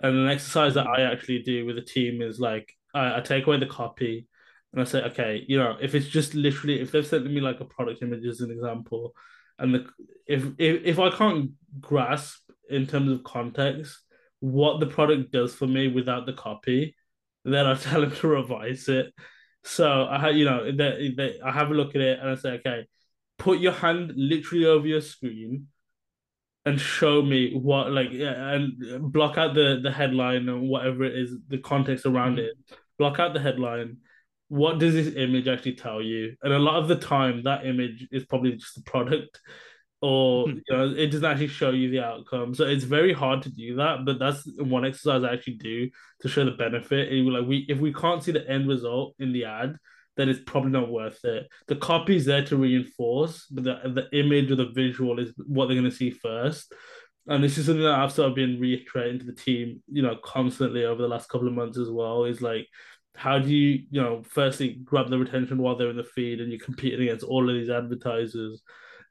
And 0.00 0.16
an 0.16 0.28
exercise 0.28 0.74
that 0.74 0.86
I 0.86 1.02
actually 1.02 1.42
do 1.42 1.66
with 1.66 1.76
the 1.76 1.82
team 1.82 2.22
is 2.22 2.38
like 2.38 2.72
I, 2.94 3.18
I 3.18 3.20
take 3.20 3.46
away 3.46 3.58
the 3.58 3.66
copy 3.66 4.28
and 4.72 4.80
I 4.82 4.84
say, 4.84 5.02
okay, 5.04 5.44
you 5.48 5.58
know, 5.58 5.76
if 5.80 5.94
it's 5.94 6.08
just 6.08 6.34
literally 6.34 6.80
if 6.80 6.92
they've 6.92 7.06
sent 7.06 7.24
me 7.24 7.40
like 7.40 7.60
a 7.60 7.64
product 7.64 8.02
image 8.02 8.24
as 8.26 8.40
an 8.40 8.50
example, 8.50 9.14
and 9.58 9.74
the 9.74 9.86
if 10.26 10.44
if 10.58 10.84
if 10.84 10.98
I 10.98 11.10
can't 11.10 11.52
grasp 11.80 12.40
in 12.70 12.86
terms 12.86 13.10
of 13.12 13.24
context 13.24 13.98
what 14.40 14.78
the 14.78 14.86
product 14.86 15.32
does 15.32 15.54
for 15.54 15.66
me 15.66 15.88
without 15.88 16.24
the 16.26 16.32
copy, 16.32 16.94
then 17.44 17.66
I 17.66 17.74
tell 17.86 18.02
him 18.02 18.12
to 18.12 18.28
revise 18.28 18.88
it. 18.88 19.12
So 19.64 20.06
I 20.08 20.18
have 20.20 20.36
you 20.36 20.44
know 20.44 20.70
they, 20.70 21.12
they, 21.16 21.40
I 21.44 21.50
have 21.52 21.70
a 21.70 21.74
look 21.74 21.94
at 21.94 22.00
it 22.00 22.20
and 22.20 22.30
I 22.30 22.34
say, 22.36 22.50
okay, 22.60 22.86
put 23.38 23.58
your 23.58 23.72
hand 23.72 24.12
literally 24.16 24.66
over 24.66 24.86
your 24.86 25.00
screen 25.00 25.68
and 26.64 26.80
show 26.80 27.22
me 27.22 27.54
what 27.54 27.90
like 27.92 28.10
yeah, 28.12 28.52
and 28.52 29.12
block 29.12 29.38
out 29.38 29.54
the 29.54 29.80
the 29.82 29.90
headline 29.90 30.48
and 30.48 30.68
whatever 30.68 31.04
it 31.04 31.16
is 31.16 31.34
the 31.48 31.58
context 31.58 32.04
around 32.06 32.36
Mhm. 32.36 32.44
it 32.44 32.54
block 32.98 33.18
out 33.18 33.32
the 33.32 33.40
headline 33.40 33.98
what 34.48 34.78
does 34.78 34.94
this 34.94 35.14
image 35.14 35.46
actually 35.48 35.74
tell 35.74 36.00
you? 36.00 36.34
And 36.42 36.52
a 36.52 36.58
lot 36.58 36.76
of 36.76 36.88
the 36.88 36.96
time 36.96 37.42
that 37.44 37.66
image 37.66 38.08
is 38.10 38.24
probably 38.26 38.52
just 38.52 38.74
the 38.74 38.82
product 38.82 39.40
or 40.00 40.46
Mhm. 40.46 40.62
you 40.68 40.76
know 40.76 40.94
it 40.96 41.08
doesn't 41.10 41.24
actually 41.24 41.48
show 41.48 41.70
you 41.70 41.90
the 41.90 42.00
outcome. 42.04 42.54
So 42.54 42.64
it's 42.64 42.84
very 42.84 43.12
hard 43.12 43.42
to 43.42 43.50
do 43.50 43.76
that 43.76 44.04
but 44.04 44.18
that's 44.18 44.46
one 44.58 44.84
exercise 44.84 45.24
i 45.24 45.32
actually 45.32 45.54
do 45.56 45.90
to 46.20 46.28
show 46.28 46.44
the 46.44 46.52
benefit. 46.52 47.12
And 47.12 47.32
like 47.32 47.46
we 47.46 47.66
if 47.68 47.78
we 47.78 47.92
can't 47.92 48.22
see 48.22 48.32
the 48.32 48.48
end 48.48 48.68
result 48.68 49.14
in 49.18 49.32
the 49.32 49.44
ad 49.44 49.76
then 50.16 50.28
it's 50.28 50.40
probably 50.46 50.70
not 50.70 50.90
worth 50.90 51.24
it. 51.24 51.46
The 51.68 51.76
copy 51.76 52.16
is 52.16 52.24
there 52.24 52.44
to 52.44 52.56
reinforce 52.56 53.46
but 53.50 53.64
the, 53.64 53.74
the 53.92 54.18
image 54.18 54.50
or 54.50 54.56
the 54.56 54.70
visual 54.70 55.18
is 55.18 55.32
what 55.46 55.66
they're 55.66 55.76
going 55.78 55.90
to 55.90 55.96
see 55.96 56.10
first. 56.10 56.72
And 57.26 57.44
this 57.44 57.58
is 57.58 57.66
something 57.66 57.82
that 57.84 57.94
I've 57.94 58.10
sort 58.12 58.30
of 58.30 58.34
been 58.34 58.58
reiterating 58.58 59.18
to 59.20 59.26
the 59.26 59.34
team, 59.34 59.82
you 59.92 60.02
know, 60.02 60.16
constantly 60.24 60.84
over 60.84 61.02
the 61.02 61.08
last 61.08 61.28
couple 61.28 61.46
of 61.46 61.54
months 61.54 61.76
as 61.76 61.90
well, 61.90 62.24
is 62.24 62.40
like 62.40 62.66
how 63.18 63.38
do 63.38 63.48
you, 63.48 63.84
you 63.90 64.00
know, 64.00 64.22
firstly 64.22 64.80
grab 64.84 65.10
the 65.10 65.18
retention 65.18 65.58
while 65.58 65.76
they're 65.76 65.90
in 65.90 65.96
the 65.96 66.04
feed 66.04 66.40
and 66.40 66.50
you're 66.50 66.60
competing 66.60 67.02
against 67.02 67.24
all 67.24 67.48
of 67.48 67.54
these 67.54 67.70
advertisers? 67.70 68.62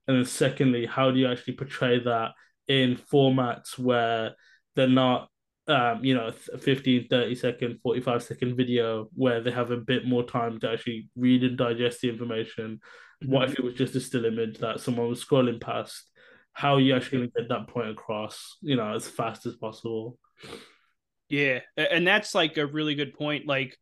And 0.07 0.17
then 0.17 0.25
secondly, 0.25 0.85
how 0.85 1.11
do 1.11 1.19
you 1.19 1.29
actually 1.29 1.55
portray 1.55 1.99
that 1.99 2.31
in 2.67 2.95
formats 2.95 3.77
where 3.77 4.35
they're 4.75 4.87
not 4.87 5.29
um, 5.67 6.03
you 6.03 6.15
know, 6.15 6.31
15, 6.31 7.07
30 7.09 7.35
second, 7.35 7.79
45 7.83 8.23
second 8.23 8.55
video 8.55 9.09
where 9.13 9.41
they 9.41 9.51
have 9.51 9.71
a 9.71 9.77
bit 9.77 10.05
more 10.05 10.23
time 10.23 10.59
to 10.61 10.71
actually 10.71 11.09
read 11.17 11.43
and 11.43 11.57
digest 11.57 12.01
the 12.01 12.09
information. 12.09 12.79
Mm-hmm. 13.21 13.33
What 13.33 13.49
if 13.49 13.59
it 13.59 13.63
was 13.63 13.73
just 13.73 13.95
a 13.95 13.99
still 13.99 14.25
image 14.25 14.59
that 14.59 14.79
someone 14.79 15.09
was 15.09 15.23
scrolling 15.23 15.59
past? 15.59 16.09
How 16.53 16.75
are 16.75 16.79
you 16.79 16.95
actually 16.95 17.19
going 17.19 17.31
to 17.31 17.41
get 17.41 17.49
that 17.49 17.67
point 17.67 17.89
across, 17.89 18.57
you 18.61 18.77
know, 18.77 18.95
as 18.95 19.09
fast 19.09 19.45
as 19.45 19.57
possible? 19.57 20.17
Yeah. 21.27 21.59
And 21.75 22.07
that's 22.07 22.33
like 22.33 22.57
a 22.57 22.65
really 22.65 22.95
good 22.95 23.13
point. 23.13 23.45
Like, 23.45 23.77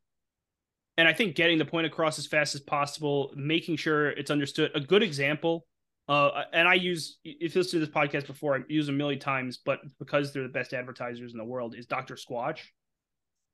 and 0.97 1.07
I 1.07 1.13
think 1.13 1.35
getting 1.35 1.57
the 1.57 1.65
point 1.65 1.87
across 1.87 2.17
as 2.19 2.27
fast 2.27 2.55
as 2.55 2.61
possible, 2.61 3.33
making 3.35 3.77
sure 3.77 4.09
it's 4.09 4.31
understood. 4.31 4.71
A 4.75 4.79
good 4.79 5.03
example 5.03 5.65
uh, 6.07 6.43
and 6.53 6.67
I 6.67 6.75
use 6.75 7.17
if 7.23 7.55
you 7.55 7.61
listen 7.61 7.79
to 7.79 7.85
this 7.85 7.93
podcast 7.93 8.27
before, 8.27 8.55
I 8.55 8.59
use 8.67 8.89
a 8.89 8.91
million 8.91 9.19
times, 9.19 9.57
but 9.57 9.79
because 9.97 10.31
they're 10.31 10.43
the 10.43 10.49
best 10.49 10.73
advertisers 10.73 11.31
in 11.31 11.37
the 11.37 11.45
world, 11.45 11.75
is 11.75 11.87
Dr. 11.87 12.15
Squatch. 12.15 12.59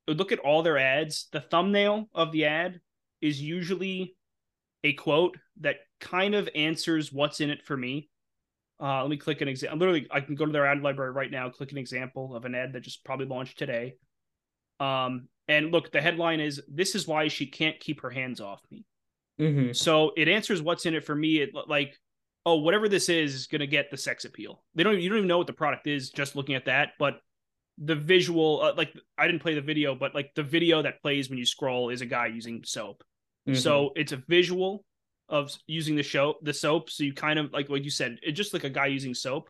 Look 0.08 0.32
at 0.32 0.40
all 0.40 0.62
their 0.62 0.78
ads. 0.78 1.28
The 1.32 1.40
thumbnail 1.40 2.10
of 2.14 2.32
the 2.32 2.46
ad 2.46 2.82
is 3.22 3.42
usually 3.42 4.16
a 4.84 4.94
quote 4.94 5.38
that 5.62 5.78
kind 6.02 6.36
of 6.36 6.50
answers 6.56 7.14
what's 7.14 7.40
in 7.40 7.50
it 7.50 7.64
for 7.64 7.78
me. 7.78 8.10
Uh, 8.82 9.02
let 9.02 9.12
me 9.12 9.18
click 9.18 9.40
an 9.42 9.48
example. 9.48 9.78
Literally, 9.78 10.08
I 10.12 10.20
can 10.20 10.36
go 10.36 10.46
to 10.46 10.52
their 10.52 10.66
ad 10.66 10.82
library 10.82 11.12
right 11.12 11.32
now, 11.32 11.50
click 11.50 11.72
an 11.72 11.78
example 11.78 12.36
of 12.36 12.46
an 12.46 12.56
ad 12.56 12.74
that 12.74 12.82
just 12.82 13.06
probably 13.06 13.28
launched 13.28 13.60
today. 13.60 13.94
Um, 14.80 15.30
and 15.52 15.72
look, 15.72 15.92
the 15.92 16.02
headline 16.02 16.40
is 16.40 16.62
"This 16.68 16.96
is 16.96 17.08
why 17.08 17.28
she 17.28 17.46
can't 17.46 17.80
keep 17.80 18.02
her 18.02 18.10
hands 18.10 18.40
off 18.40 18.62
me." 18.72 18.86
Mm-hmm. 19.40 19.74
So 19.74 20.12
it 20.16 20.28
answers 20.28 20.62
what's 20.62 20.86
in 20.86 20.96
it 20.96 21.04
for 21.04 21.16
me. 21.16 21.42
It 21.42 21.50
like 21.68 21.98
oh, 22.46 22.56
whatever 22.56 22.90
this 22.90 23.10
is 23.10 23.36
is 23.36 23.48
going 23.48 23.60
to 23.60 23.68
get 23.68 23.92
the 23.92 23.98
sex 23.98 24.26
appeal. 24.26 24.64
They 24.76 24.84
don't 24.84 25.00
you 25.00 25.10
don't 25.10 25.20
even 25.20 25.28
know 25.28 25.38
what 25.38 25.48
the 25.48 25.54
product 25.54 25.88
is 25.88 26.10
just 26.10 26.36
looking 26.36 26.56
at 26.56 26.66
that, 26.66 26.94
but 26.98 27.20
the 27.78 27.96
visual 27.96 28.62
uh, 28.62 28.74
like 28.76 28.94
I 29.18 29.28
didn't 29.28 29.42
play 29.42 29.56
the 29.56 29.62
video, 29.62 29.96
but 29.96 30.16
like 30.16 30.32
the 30.36 30.44
video 30.44 30.82
that 30.82 31.02
plays 31.02 31.30
when 31.30 31.40
you 31.40 31.46
scroll 31.46 31.90
is 31.90 32.02
a 32.02 32.06
guy 32.06 32.28
using 32.28 32.64
soap. 32.64 33.04
Mm-hmm. 33.48 33.58
So 33.58 33.92
it's 33.96 34.12
a 34.12 34.18
visual 34.18 34.86
of 35.30 35.56
using 35.68 35.96
the 35.96 36.04
show 36.04 36.36
the 36.42 36.54
soap. 36.54 36.90
So 36.90 37.04
you 37.04 37.14
kind 37.14 37.40
of 37.40 37.52
like 37.54 37.70
what 37.70 37.84
you 37.84 37.92
said, 37.92 38.20
it's 38.22 38.38
just 38.38 38.54
like 38.54 38.64
a 38.64 38.70
guy 38.70 38.88
using 38.88 39.14
soap. 39.14 39.50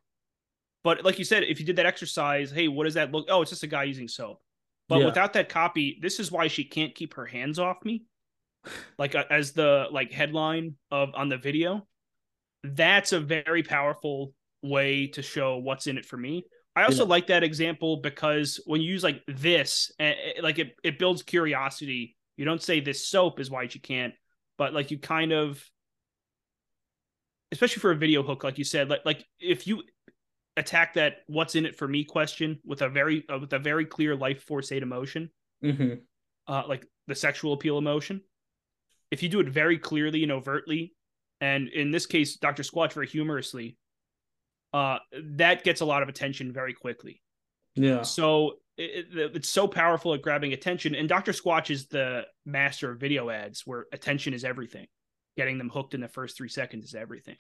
But 0.84 1.04
like 1.06 1.20
you 1.20 1.26
said, 1.26 1.44
if 1.44 1.60
you 1.60 1.66
did 1.66 1.76
that 1.76 1.86
exercise, 1.86 2.50
hey, 2.52 2.68
what 2.68 2.86
does 2.86 2.96
that 2.96 3.12
look? 3.12 3.28
Oh, 3.30 3.42
it's 3.42 3.52
just 3.52 3.64
a 3.64 3.68
guy 3.68 3.84
using 3.84 4.08
soap. 4.08 4.42
But 4.90 5.00
yeah. 5.00 5.06
without 5.06 5.34
that 5.34 5.50
copy, 5.50 6.00
this 6.02 6.20
is 6.20 6.32
why 6.32 6.48
she 6.48 6.64
can't 6.64 6.94
keep 6.94 7.14
her 7.14 7.26
hands 7.26 7.60
off 7.60 7.78
me. 7.84 8.04
Like 8.98 9.16
uh, 9.16 9.24
as 9.30 9.54
the 9.54 9.88
like 9.92 10.12
headline 10.12 10.76
of 10.92 11.10
on 11.16 11.30
the 11.30 11.38
video, 11.38 11.88
that's 12.64 13.12
a 13.12 13.20
very 13.20 13.64
powerful 13.64 14.34
way 14.62 15.08
to 15.08 15.22
show 15.22 15.58
what's 15.58 15.88
in 15.88 15.98
it 15.98 16.06
for 16.06 16.18
me. 16.18 16.46
I 16.76 16.84
also 16.84 17.04
yeah. 17.04 17.10
like 17.10 17.28
that 17.28 17.44
example 17.44 17.98
because 17.98 18.60
when 18.66 18.82
you 18.82 18.92
use 18.92 19.04
like 19.04 19.22
this, 19.28 19.92
eh, 20.00 20.14
eh, 20.38 20.42
like 20.42 20.60
it, 20.60 20.76
it 20.84 21.00
builds 21.00 21.24
curiosity. 21.24 22.16
You 22.38 22.46
don't 22.46 22.62
say 22.62 22.80
this 22.80 23.08
soap 23.08 23.40
is 23.40 23.52
why 23.52 23.64
you 23.64 23.82
can't, 23.82 24.14
but 24.58 24.74
like 24.74 24.90
you 24.90 24.98
kind 24.98 25.34
of, 25.34 25.64
especially 27.52 27.82
for 27.82 27.92
a 27.92 27.96
video 27.96 28.24
hook, 28.24 28.44
like 28.44 28.58
you 28.58 28.64
said, 28.64 28.90
like 28.90 29.02
like 29.06 29.26
if 29.40 29.68
you 29.68 29.84
attack 30.58 30.96
that 30.96 31.20
what's 31.28 31.56
in 31.56 31.66
it 31.66 31.78
for 31.78 31.88
me 31.88 32.04
question 32.04 32.60
with 32.66 32.82
a 32.82 32.90
very 32.90 33.24
uh, 33.30 33.40
with 33.40 33.54
a 33.54 33.60
very 33.60 33.86
clear 33.86 34.16
life 34.16 34.44
force 34.44 34.72
eight 34.72 34.84
emotion, 34.84 35.30
mm-hmm. 35.64 35.96
uh, 36.48 36.64
like 36.68 36.86
the 37.08 37.16
sexual 37.16 37.54
appeal 37.54 37.78
emotion. 37.78 38.22
If 39.12 39.24
you 39.24 39.30
do 39.30 39.40
it 39.40 39.50
very 39.50 39.78
clearly 39.78 40.24
and 40.24 40.32
overtly, 40.32 40.94
and 41.42 41.68
in 41.68 41.92
this 41.92 42.06
case, 42.06 42.38
Dr. 42.38 42.64
Squatch 42.64 42.94
very 42.94 43.08
humorously, 43.08 43.78
uh, 44.74 45.00
that 45.36 45.64
gets 45.64 45.82
a 45.82 45.86
lot 45.86 46.04
of 46.04 46.10
attention 46.10 46.54
very 46.54 46.74
quickly. 46.74 47.22
Yeah. 47.76 48.04
So 48.04 48.58
it, 48.78 49.08
it, 49.14 49.36
it's 49.36 49.50
so 49.50 49.68
powerful 49.68 50.14
at 50.14 50.22
grabbing 50.22 50.54
attention, 50.54 50.96
and 50.96 51.10
Dr. 51.10 51.32
Squatch 51.32 51.70
is 51.70 51.88
the 51.88 52.26
master 52.46 52.92
of 52.92 53.00
video 53.00 53.30
ads, 53.30 53.66
where 53.66 53.86
attention 53.92 54.34
is 54.34 54.44
everything. 54.44 54.88
Getting 55.38 55.58
them 55.58 55.70
hooked 55.70 55.94
in 55.94 56.02
the 56.02 56.08
first 56.08 56.38
three 56.38 56.50
seconds 56.50 56.86
is 56.86 56.96
everything, 56.96 57.38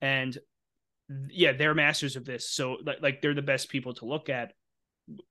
and 0.00 0.36
yeah, 1.30 1.52
they're 1.52 1.74
masters 1.74 2.16
of 2.16 2.24
this. 2.24 2.50
So 2.50 2.78
like, 2.84 3.02
like 3.02 3.22
they're 3.22 3.34
the 3.34 3.42
best 3.42 3.68
people 3.68 3.94
to 3.94 4.04
look 4.04 4.28
at. 4.28 4.52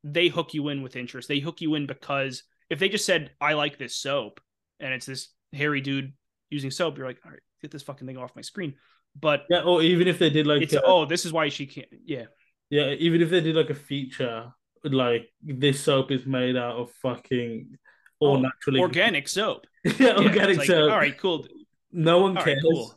They 0.03 0.27
hook 0.27 0.53
you 0.53 0.69
in 0.69 0.81
with 0.81 0.95
interest. 0.95 1.27
They 1.27 1.39
hook 1.39 1.61
you 1.61 1.75
in 1.75 1.87
because 1.87 2.43
if 2.69 2.79
they 2.79 2.89
just 2.89 3.05
said, 3.05 3.31
"I 3.39 3.53
like 3.53 3.77
this 3.77 3.95
soap," 3.95 4.41
and 4.79 4.93
it's 4.93 5.05
this 5.05 5.29
hairy 5.53 5.81
dude 5.81 6.13
using 6.49 6.71
soap, 6.71 6.97
you're 6.97 7.07
like, 7.07 7.19
all 7.25 7.31
right, 7.31 7.39
get 7.61 7.71
this 7.71 7.83
fucking 7.83 8.07
thing 8.07 8.17
off 8.17 8.35
my 8.35 8.41
screen. 8.41 8.75
But 9.19 9.45
yeah, 9.49 9.61
or 9.61 9.81
even 9.81 10.07
if 10.07 10.19
they 10.19 10.29
did 10.29 10.47
like, 10.47 10.61
it's, 10.61 10.75
oh, 10.83 11.05
this 11.05 11.25
is 11.25 11.33
why 11.33 11.49
she 11.49 11.65
can't. 11.65 11.87
Yeah, 12.05 12.25
yeah. 12.69 12.91
Even 12.91 13.21
if 13.21 13.29
they 13.29 13.41
did 13.41 13.55
like 13.55 13.69
a 13.69 13.75
feature, 13.75 14.53
like 14.83 15.29
this 15.41 15.83
soap 15.83 16.11
is 16.11 16.25
made 16.25 16.55
out 16.55 16.77
of 16.77 16.91
fucking 17.01 17.77
all 18.19 18.37
oh, 18.37 18.41
naturally 18.41 18.79
organic 18.79 19.27
soap. 19.27 19.65
yeah, 19.83 19.93
yeah, 19.99 20.17
organic 20.17 20.57
like, 20.59 20.67
soap. 20.67 20.91
All 20.91 20.97
right, 20.97 21.17
cool. 21.17 21.45
No 21.91 22.19
one 22.19 22.37
all 22.37 22.43
cares. 22.43 22.63
Right, 22.63 22.73
cool. 22.73 22.93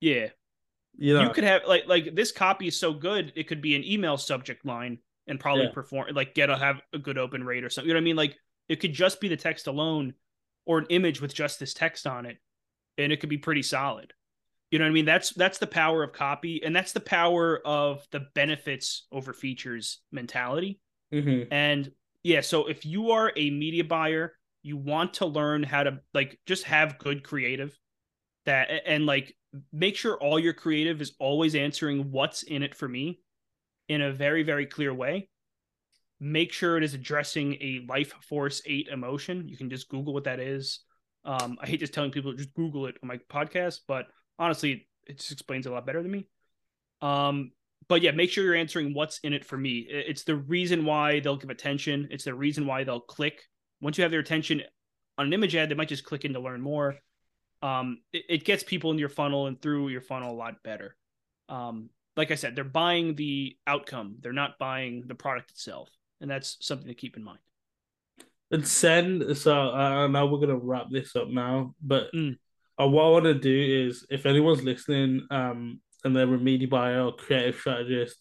Yeah, 0.00 0.28
you, 0.96 1.14
know. 1.14 1.22
you 1.22 1.30
could 1.30 1.44
have 1.44 1.62
like 1.66 1.86
like 1.86 2.14
this 2.14 2.32
copy 2.32 2.68
is 2.68 2.78
so 2.78 2.92
good 2.92 3.32
it 3.36 3.48
could 3.48 3.60
be 3.60 3.74
an 3.74 3.84
email 3.84 4.16
subject 4.16 4.64
line 4.64 4.98
and 5.26 5.40
probably 5.40 5.64
yeah. 5.64 5.72
perform 5.72 6.08
like 6.14 6.34
get 6.34 6.50
a 6.50 6.56
have 6.56 6.80
a 6.92 6.98
good 6.98 7.18
open 7.18 7.44
rate 7.44 7.64
or 7.64 7.70
something. 7.70 7.88
You 7.88 7.94
know 7.94 7.98
what 7.98 8.02
I 8.02 8.04
mean? 8.04 8.16
Like 8.16 8.36
it 8.68 8.76
could 8.76 8.92
just 8.92 9.20
be 9.20 9.28
the 9.28 9.36
text 9.36 9.66
alone 9.66 10.14
or 10.66 10.78
an 10.78 10.86
image 10.90 11.20
with 11.20 11.34
just 11.34 11.60
this 11.60 11.74
text 11.74 12.06
on 12.06 12.26
it 12.26 12.38
and 12.98 13.12
it 13.12 13.20
could 13.20 13.28
be 13.28 13.38
pretty 13.38 13.62
solid. 13.62 14.12
You 14.70 14.78
know 14.78 14.86
what 14.86 14.90
I 14.90 14.94
mean? 14.94 15.04
That's 15.04 15.30
that's 15.30 15.58
the 15.58 15.66
power 15.66 16.02
of 16.02 16.12
copy, 16.12 16.62
and 16.64 16.74
that's 16.74 16.92
the 16.92 17.00
power 17.00 17.60
of 17.64 18.04
the 18.10 18.26
benefits 18.34 19.06
over 19.12 19.32
features 19.32 20.00
mentality. 20.10 20.80
Mm-hmm. 21.12 21.52
And 21.52 21.92
yeah, 22.24 22.40
so 22.40 22.66
if 22.66 22.84
you 22.84 23.12
are 23.12 23.32
a 23.36 23.50
media 23.50 23.84
buyer, 23.84 24.34
you 24.62 24.76
want 24.76 25.14
to 25.14 25.26
learn 25.26 25.62
how 25.62 25.84
to 25.84 26.00
like 26.12 26.40
just 26.46 26.64
have 26.64 26.98
good 26.98 27.22
creative 27.22 27.78
that 28.46 28.68
and 28.86 29.06
like 29.06 29.36
make 29.72 29.96
sure 29.96 30.16
all 30.16 30.38
your 30.38 30.52
creative 30.52 31.00
is 31.00 31.14
always 31.18 31.54
answering 31.54 32.10
what's 32.10 32.42
in 32.42 32.62
it 32.62 32.74
for 32.74 32.88
me 32.88 33.20
in 33.88 34.00
a 34.00 34.12
very 34.12 34.42
very 34.42 34.66
clear 34.66 34.92
way 34.92 35.28
make 36.20 36.52
sure 36.52 36.76
it 36.76 36.84
is 36.84 36.94
addressing 36.94 37.54
a 37.54 37.84
life 37.88 38.12
force 38.28 38.62
8 38.66 38.88
emotion 38.88 39.48
you 39.48 39.56
can 39.56 39.70
just 39.70 39.88
google 39.88 40.14
what 40.14 40.24
that 40.24 40.40
is 40.40 40.80
um, 41.24 41.56
I 41.60 41.66
hate 41.66 41.80
just 41.80 41.94
telling 41.94 42.10
people 42.10 42.32
just 42.34 42.54
Google 42.54 42.86
it 42.86 42.96
on 43.02 43.08
my 43.08 43.18
podcast, 43.30 43.80
but 43.88 44.06
honestly, 44.38 44.86
it 45.06 45.18
just 45.18 45.32
explains 45.32 45.66
a 45.66 45.70
lot 45.70 45.86
better 45.86 46.02
than 46.02 46.12
me. 46.12 46.26
Um, 47.00 47.52
but 47.88 48.02
yeah, 48.02 48.12
make 48.12 48.30
sure 48.30 48.44
you're 48.44 48.54
answering 48.54 48.94
what's 48.94 49.18
in 49.20 49.32
it 49.32 49.44
for 49.44 49.56
me. 49.56 49.86
It's 49.88 50.24
the 50.24 50.36
reason 50.36 50.84
why 50.84 51.20
they'll 51.20 51.36
give 51.36 51.50
attention. 51.50 52.08
It's 52.10 52.24
the 52.24 52.34
reason 52.34 52.66
why 52.66 52.84
they'll 52.84 53.00
click. 53.00 53.42
Once 53.80 53.98
you 53.98 54.02
have 54.02 54.10
their 54.10 54.20
attention 54.20 54.62
on 55.18 55.26
an 55.26 55.32
image 55.32 55.54
ad, 55.54 55.68
they 55.68 55.74
might 55.74 55.88
just 55.88 56.04
click 56.04 56.24
in 56.24 56.32
to 56.34 56.40
learn 56.40 56.60
more. 56.60 56.96
Um, 57.62 57.98
it, 58.12 58.24
it 58.28 58.44
gets 58.44 58.62
people 58.62 58.90
in 58.90 58.98
your 58.98 59.08
funnel 59.08 59.46
and 59.46 59.60
through 59.60 59.88
your 59.88 60.02
funnel 60.02 60.34
a 60.34 60.36
lot 60.36 60.62
better. 60.62 60.96
Um, 61.48 61.90
like 62.16 62.30
I 62.30 62.36
said, 62.36 62.54
they're 62.54 62.64
buying 62.64 63.14
the 63.14 63.56
outcome. 63.66 64.16
They're 64.20 64.32
not 64.32 64.58
buying 64.58 65.04
the 65.06 65.14
product 65.14 65.50
itself, 65.50 65.90
and 66.20 66.30
that's 66.30 66.56
something 66.60 66.88
to 66.88 66.94
keep 66.94 67.16
in 67.16 67.24
mind 67.24 67.40
and 68.54 68.66
send. 68.66 69.36
So 69.36 69.70
I 69.70 70.06
know 70.06 70.26
we're 70.26 70.38
gonna 70.38 70.56
wrap 70.56 70.86
this 70.90 71.16
up 71.16 71.28
now, 71.28 71.74
but 71.82 72.12
mm. 72.14 72.36
uh, 72.80 72.86
what 72.86 73.04
I 73.04 73.08
want 73.10 73.24
to 73.24 73.34
do 73.34 73.86
is, 73.88 74.06
if 74.10 74.26
anyone's 74.26 74.62
listening, 74.62 75.26
um, 75.30 75.80
and 76.04 76.14
they're 76.14 76.32
a 76.32 76.38
media 76.38 76.68
buyer 76.68 77.02
or 77.06 77.16
creative 77.16 77.58
strategist, 77.58 78.16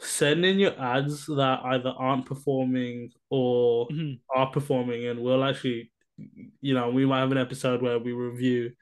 send 0.00 0.44
in 0.44 0.58
your 0.58 0.78
ads 0.80 1.26
that 1.26 1.60
either 1.64 1.92
aren't 1.96 2.26
performing 2.26 3.10
or 3.30 3.88
mm-hmm. 3.88 4.14
are 4.38 4.50
performing, 4.50 5.06
and 5.06 5.20
we'll 5.20 5.44
actually, 5.44 5.90
you 6.60 6.74
know, 6.74 6.90
we 6.90 7.06
might 7.06 7.20
have 7.20 7.32
an 7.32 7.38
episode 7.38 7.82
where 7.82 7.98
we 7.98 8.12
review 8.12 8.72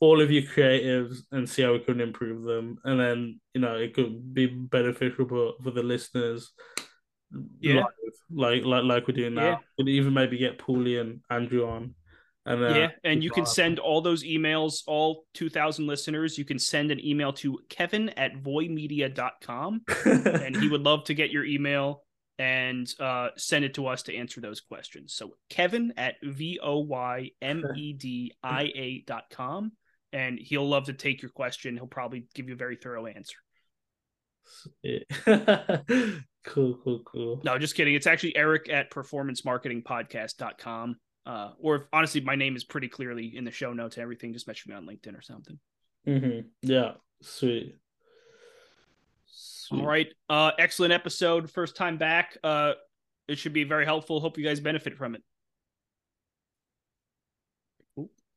all 0.00 0.20
of 0.20 0.30
your 0.30 0.42
creatives 0.42 1.18
and 1.32 1.48
see 1.48 1.62
how 1.62 1.72
we 1.72 1.80
can 1.80 2.00
improve 2.00 2.44
them, 2.44 2.78
and 2.84 3.00
then 3.00 3.40
you 3.54 3.60
know 3.60 3.76
it 3.76 3.94
could 3.94 4.34
be 4.34 4.46
beneficial 4.46 5.26
for, 5.26 5.52
for 5.62 5.70
the 5.70 5.82
listeners 5.82 6.52
yeah, 7.60 7.82
like 8.30 8.64
like 8.64 8.84
like 8.84 9.08
we're 9.08 9.14
doing 9.14 9.34
now. 9.34 9.42
Yeah. 9.42 9.56
Could 9.78 9.88
even 9.88 10.14
maybe 10.14 10.38
get 10.38 10.58
Paulie 10.58 11.00
and 11.00 11.20
Andrew 11.30 11.68
on. 11.68 11.94
And, 12.48 12.62
uh, 12.62 12.68
yeah, 12.68 12.88
and 13.02 13.24
you 13.24 13.30
can 13.30 13.44
send 13.44 13.80
all 13.80 14.00
those 14.00 14.22
emails, 14.22 14.82
all 14.86 15.24
2,000 15.34 15.84
listeners. 15.84 16.38
You 16.38 16.44
can 16.44 16.60
send 16.60 16.92
an 16.92 17.04
email 17.04 17.32
to 17.34 17.58
kevin 17.68 18.10
at 18.10 18.40
voymedia.com, 18.40 19.82
and 20.04 20.56
he 20.56 20.68
would 20.68 20.82
love 20.82 21.02
to 21.04 21.14
get 21.14 21.30
your 21.30 21.44
email 21.44 22.04
and 22.38 22.92
uh, 23.00 23.28
send 23.36 23.64
it 23.64 23.74
to 23.74 23.86
us 23.86 24.02
to 24.04 24.16
answer 24.16 24.40
those 24.40 24.60
questions. 24.60 25.14
So, 25.14 25.36
kevin 25.48 25.94
at 25.96 26.16
v 26.22 26.58
o 26.62 26.80
y 26.80 27.30
m 27.40 27.64
e 27.74 27.94
d 27.94 28.32
i 28.42 28.72
a 28.74 29.00
dot 29.06 29.24
com, 29.30 29.72
and 30.12 30.38
he'll 30.38 30.68
love 30.68 30.86
to 30.86 30.92
take 30.92 31.22
your 31.22 31.30
question. 31.30 31.76
He'll 31.76 31.86
probably 31.86 32.26
give 32.34 32.48
you 32.48 32.54
a 32.54 32.58
very 32.58 32.76
thorough 32.76 33.06
answer. 33.06 33.36
cool, 36.44 36.78
cool, 36.84 37.02
cool. 37.04 37.40
No, 37.44 37.58
just 37.58 37.74
kidding. 37.74 37.94
It's 37.94 38.06
actually 38.06 38.36
Eric 38.36 38.68
at 38.70 38.90
performancemarketingpodcast.com. 38.90 40.96
Uh, 41.24 41.50
or 41.58 41.76
if, 41.76 41.82
honestly, 41.92 42.20
my 42.20 42.36
name 42.36 42.54
is 42.54 42.62
pretty 42.62 42.88
clearly 42.88 43.36
in 43.36 43.44
the 43.44 43.50
show 43.50 43.72
notes 43.72 43.96
and 43.96 44.02
everything. 44.02 44.32
Just 44.32 44.46
message 44.46 44.68
me 44.68 44.74
on 44.74 44.86
LinkedIn 44.86 45.18
or 45.18 45.22
something. 45.22 45.58
Mm-hmm. 46.06 46.46
Yeah, 46.62 46.92
sweet. 47.22 47.74
Sweet. 49.36 49.80
All 49.80 49.86
right. 49.86 50.08
Uh, 50.28 50.52
excellent 50.58 50.92
episode. 50.92 51.50
First 51.50 51.76
time 51.76 51.98
back. 51.98 52.36
Uh, 52.42 52.72
it 53.28 53.38
should 53.38 53.52
be 53.52 53.64
very 53.64 53.84
helpful. 53.84 54.20
Hope 54.20 54.38
you 54.38 54.44
guys 54.44 54.60
benefit 54.60 54.96
from 54.96 55.14
it. 55.14 55.22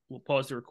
We'll 0.10 0.20
pause 0.20 0.48
the 0.48 0.56
recording. 0.56 0.68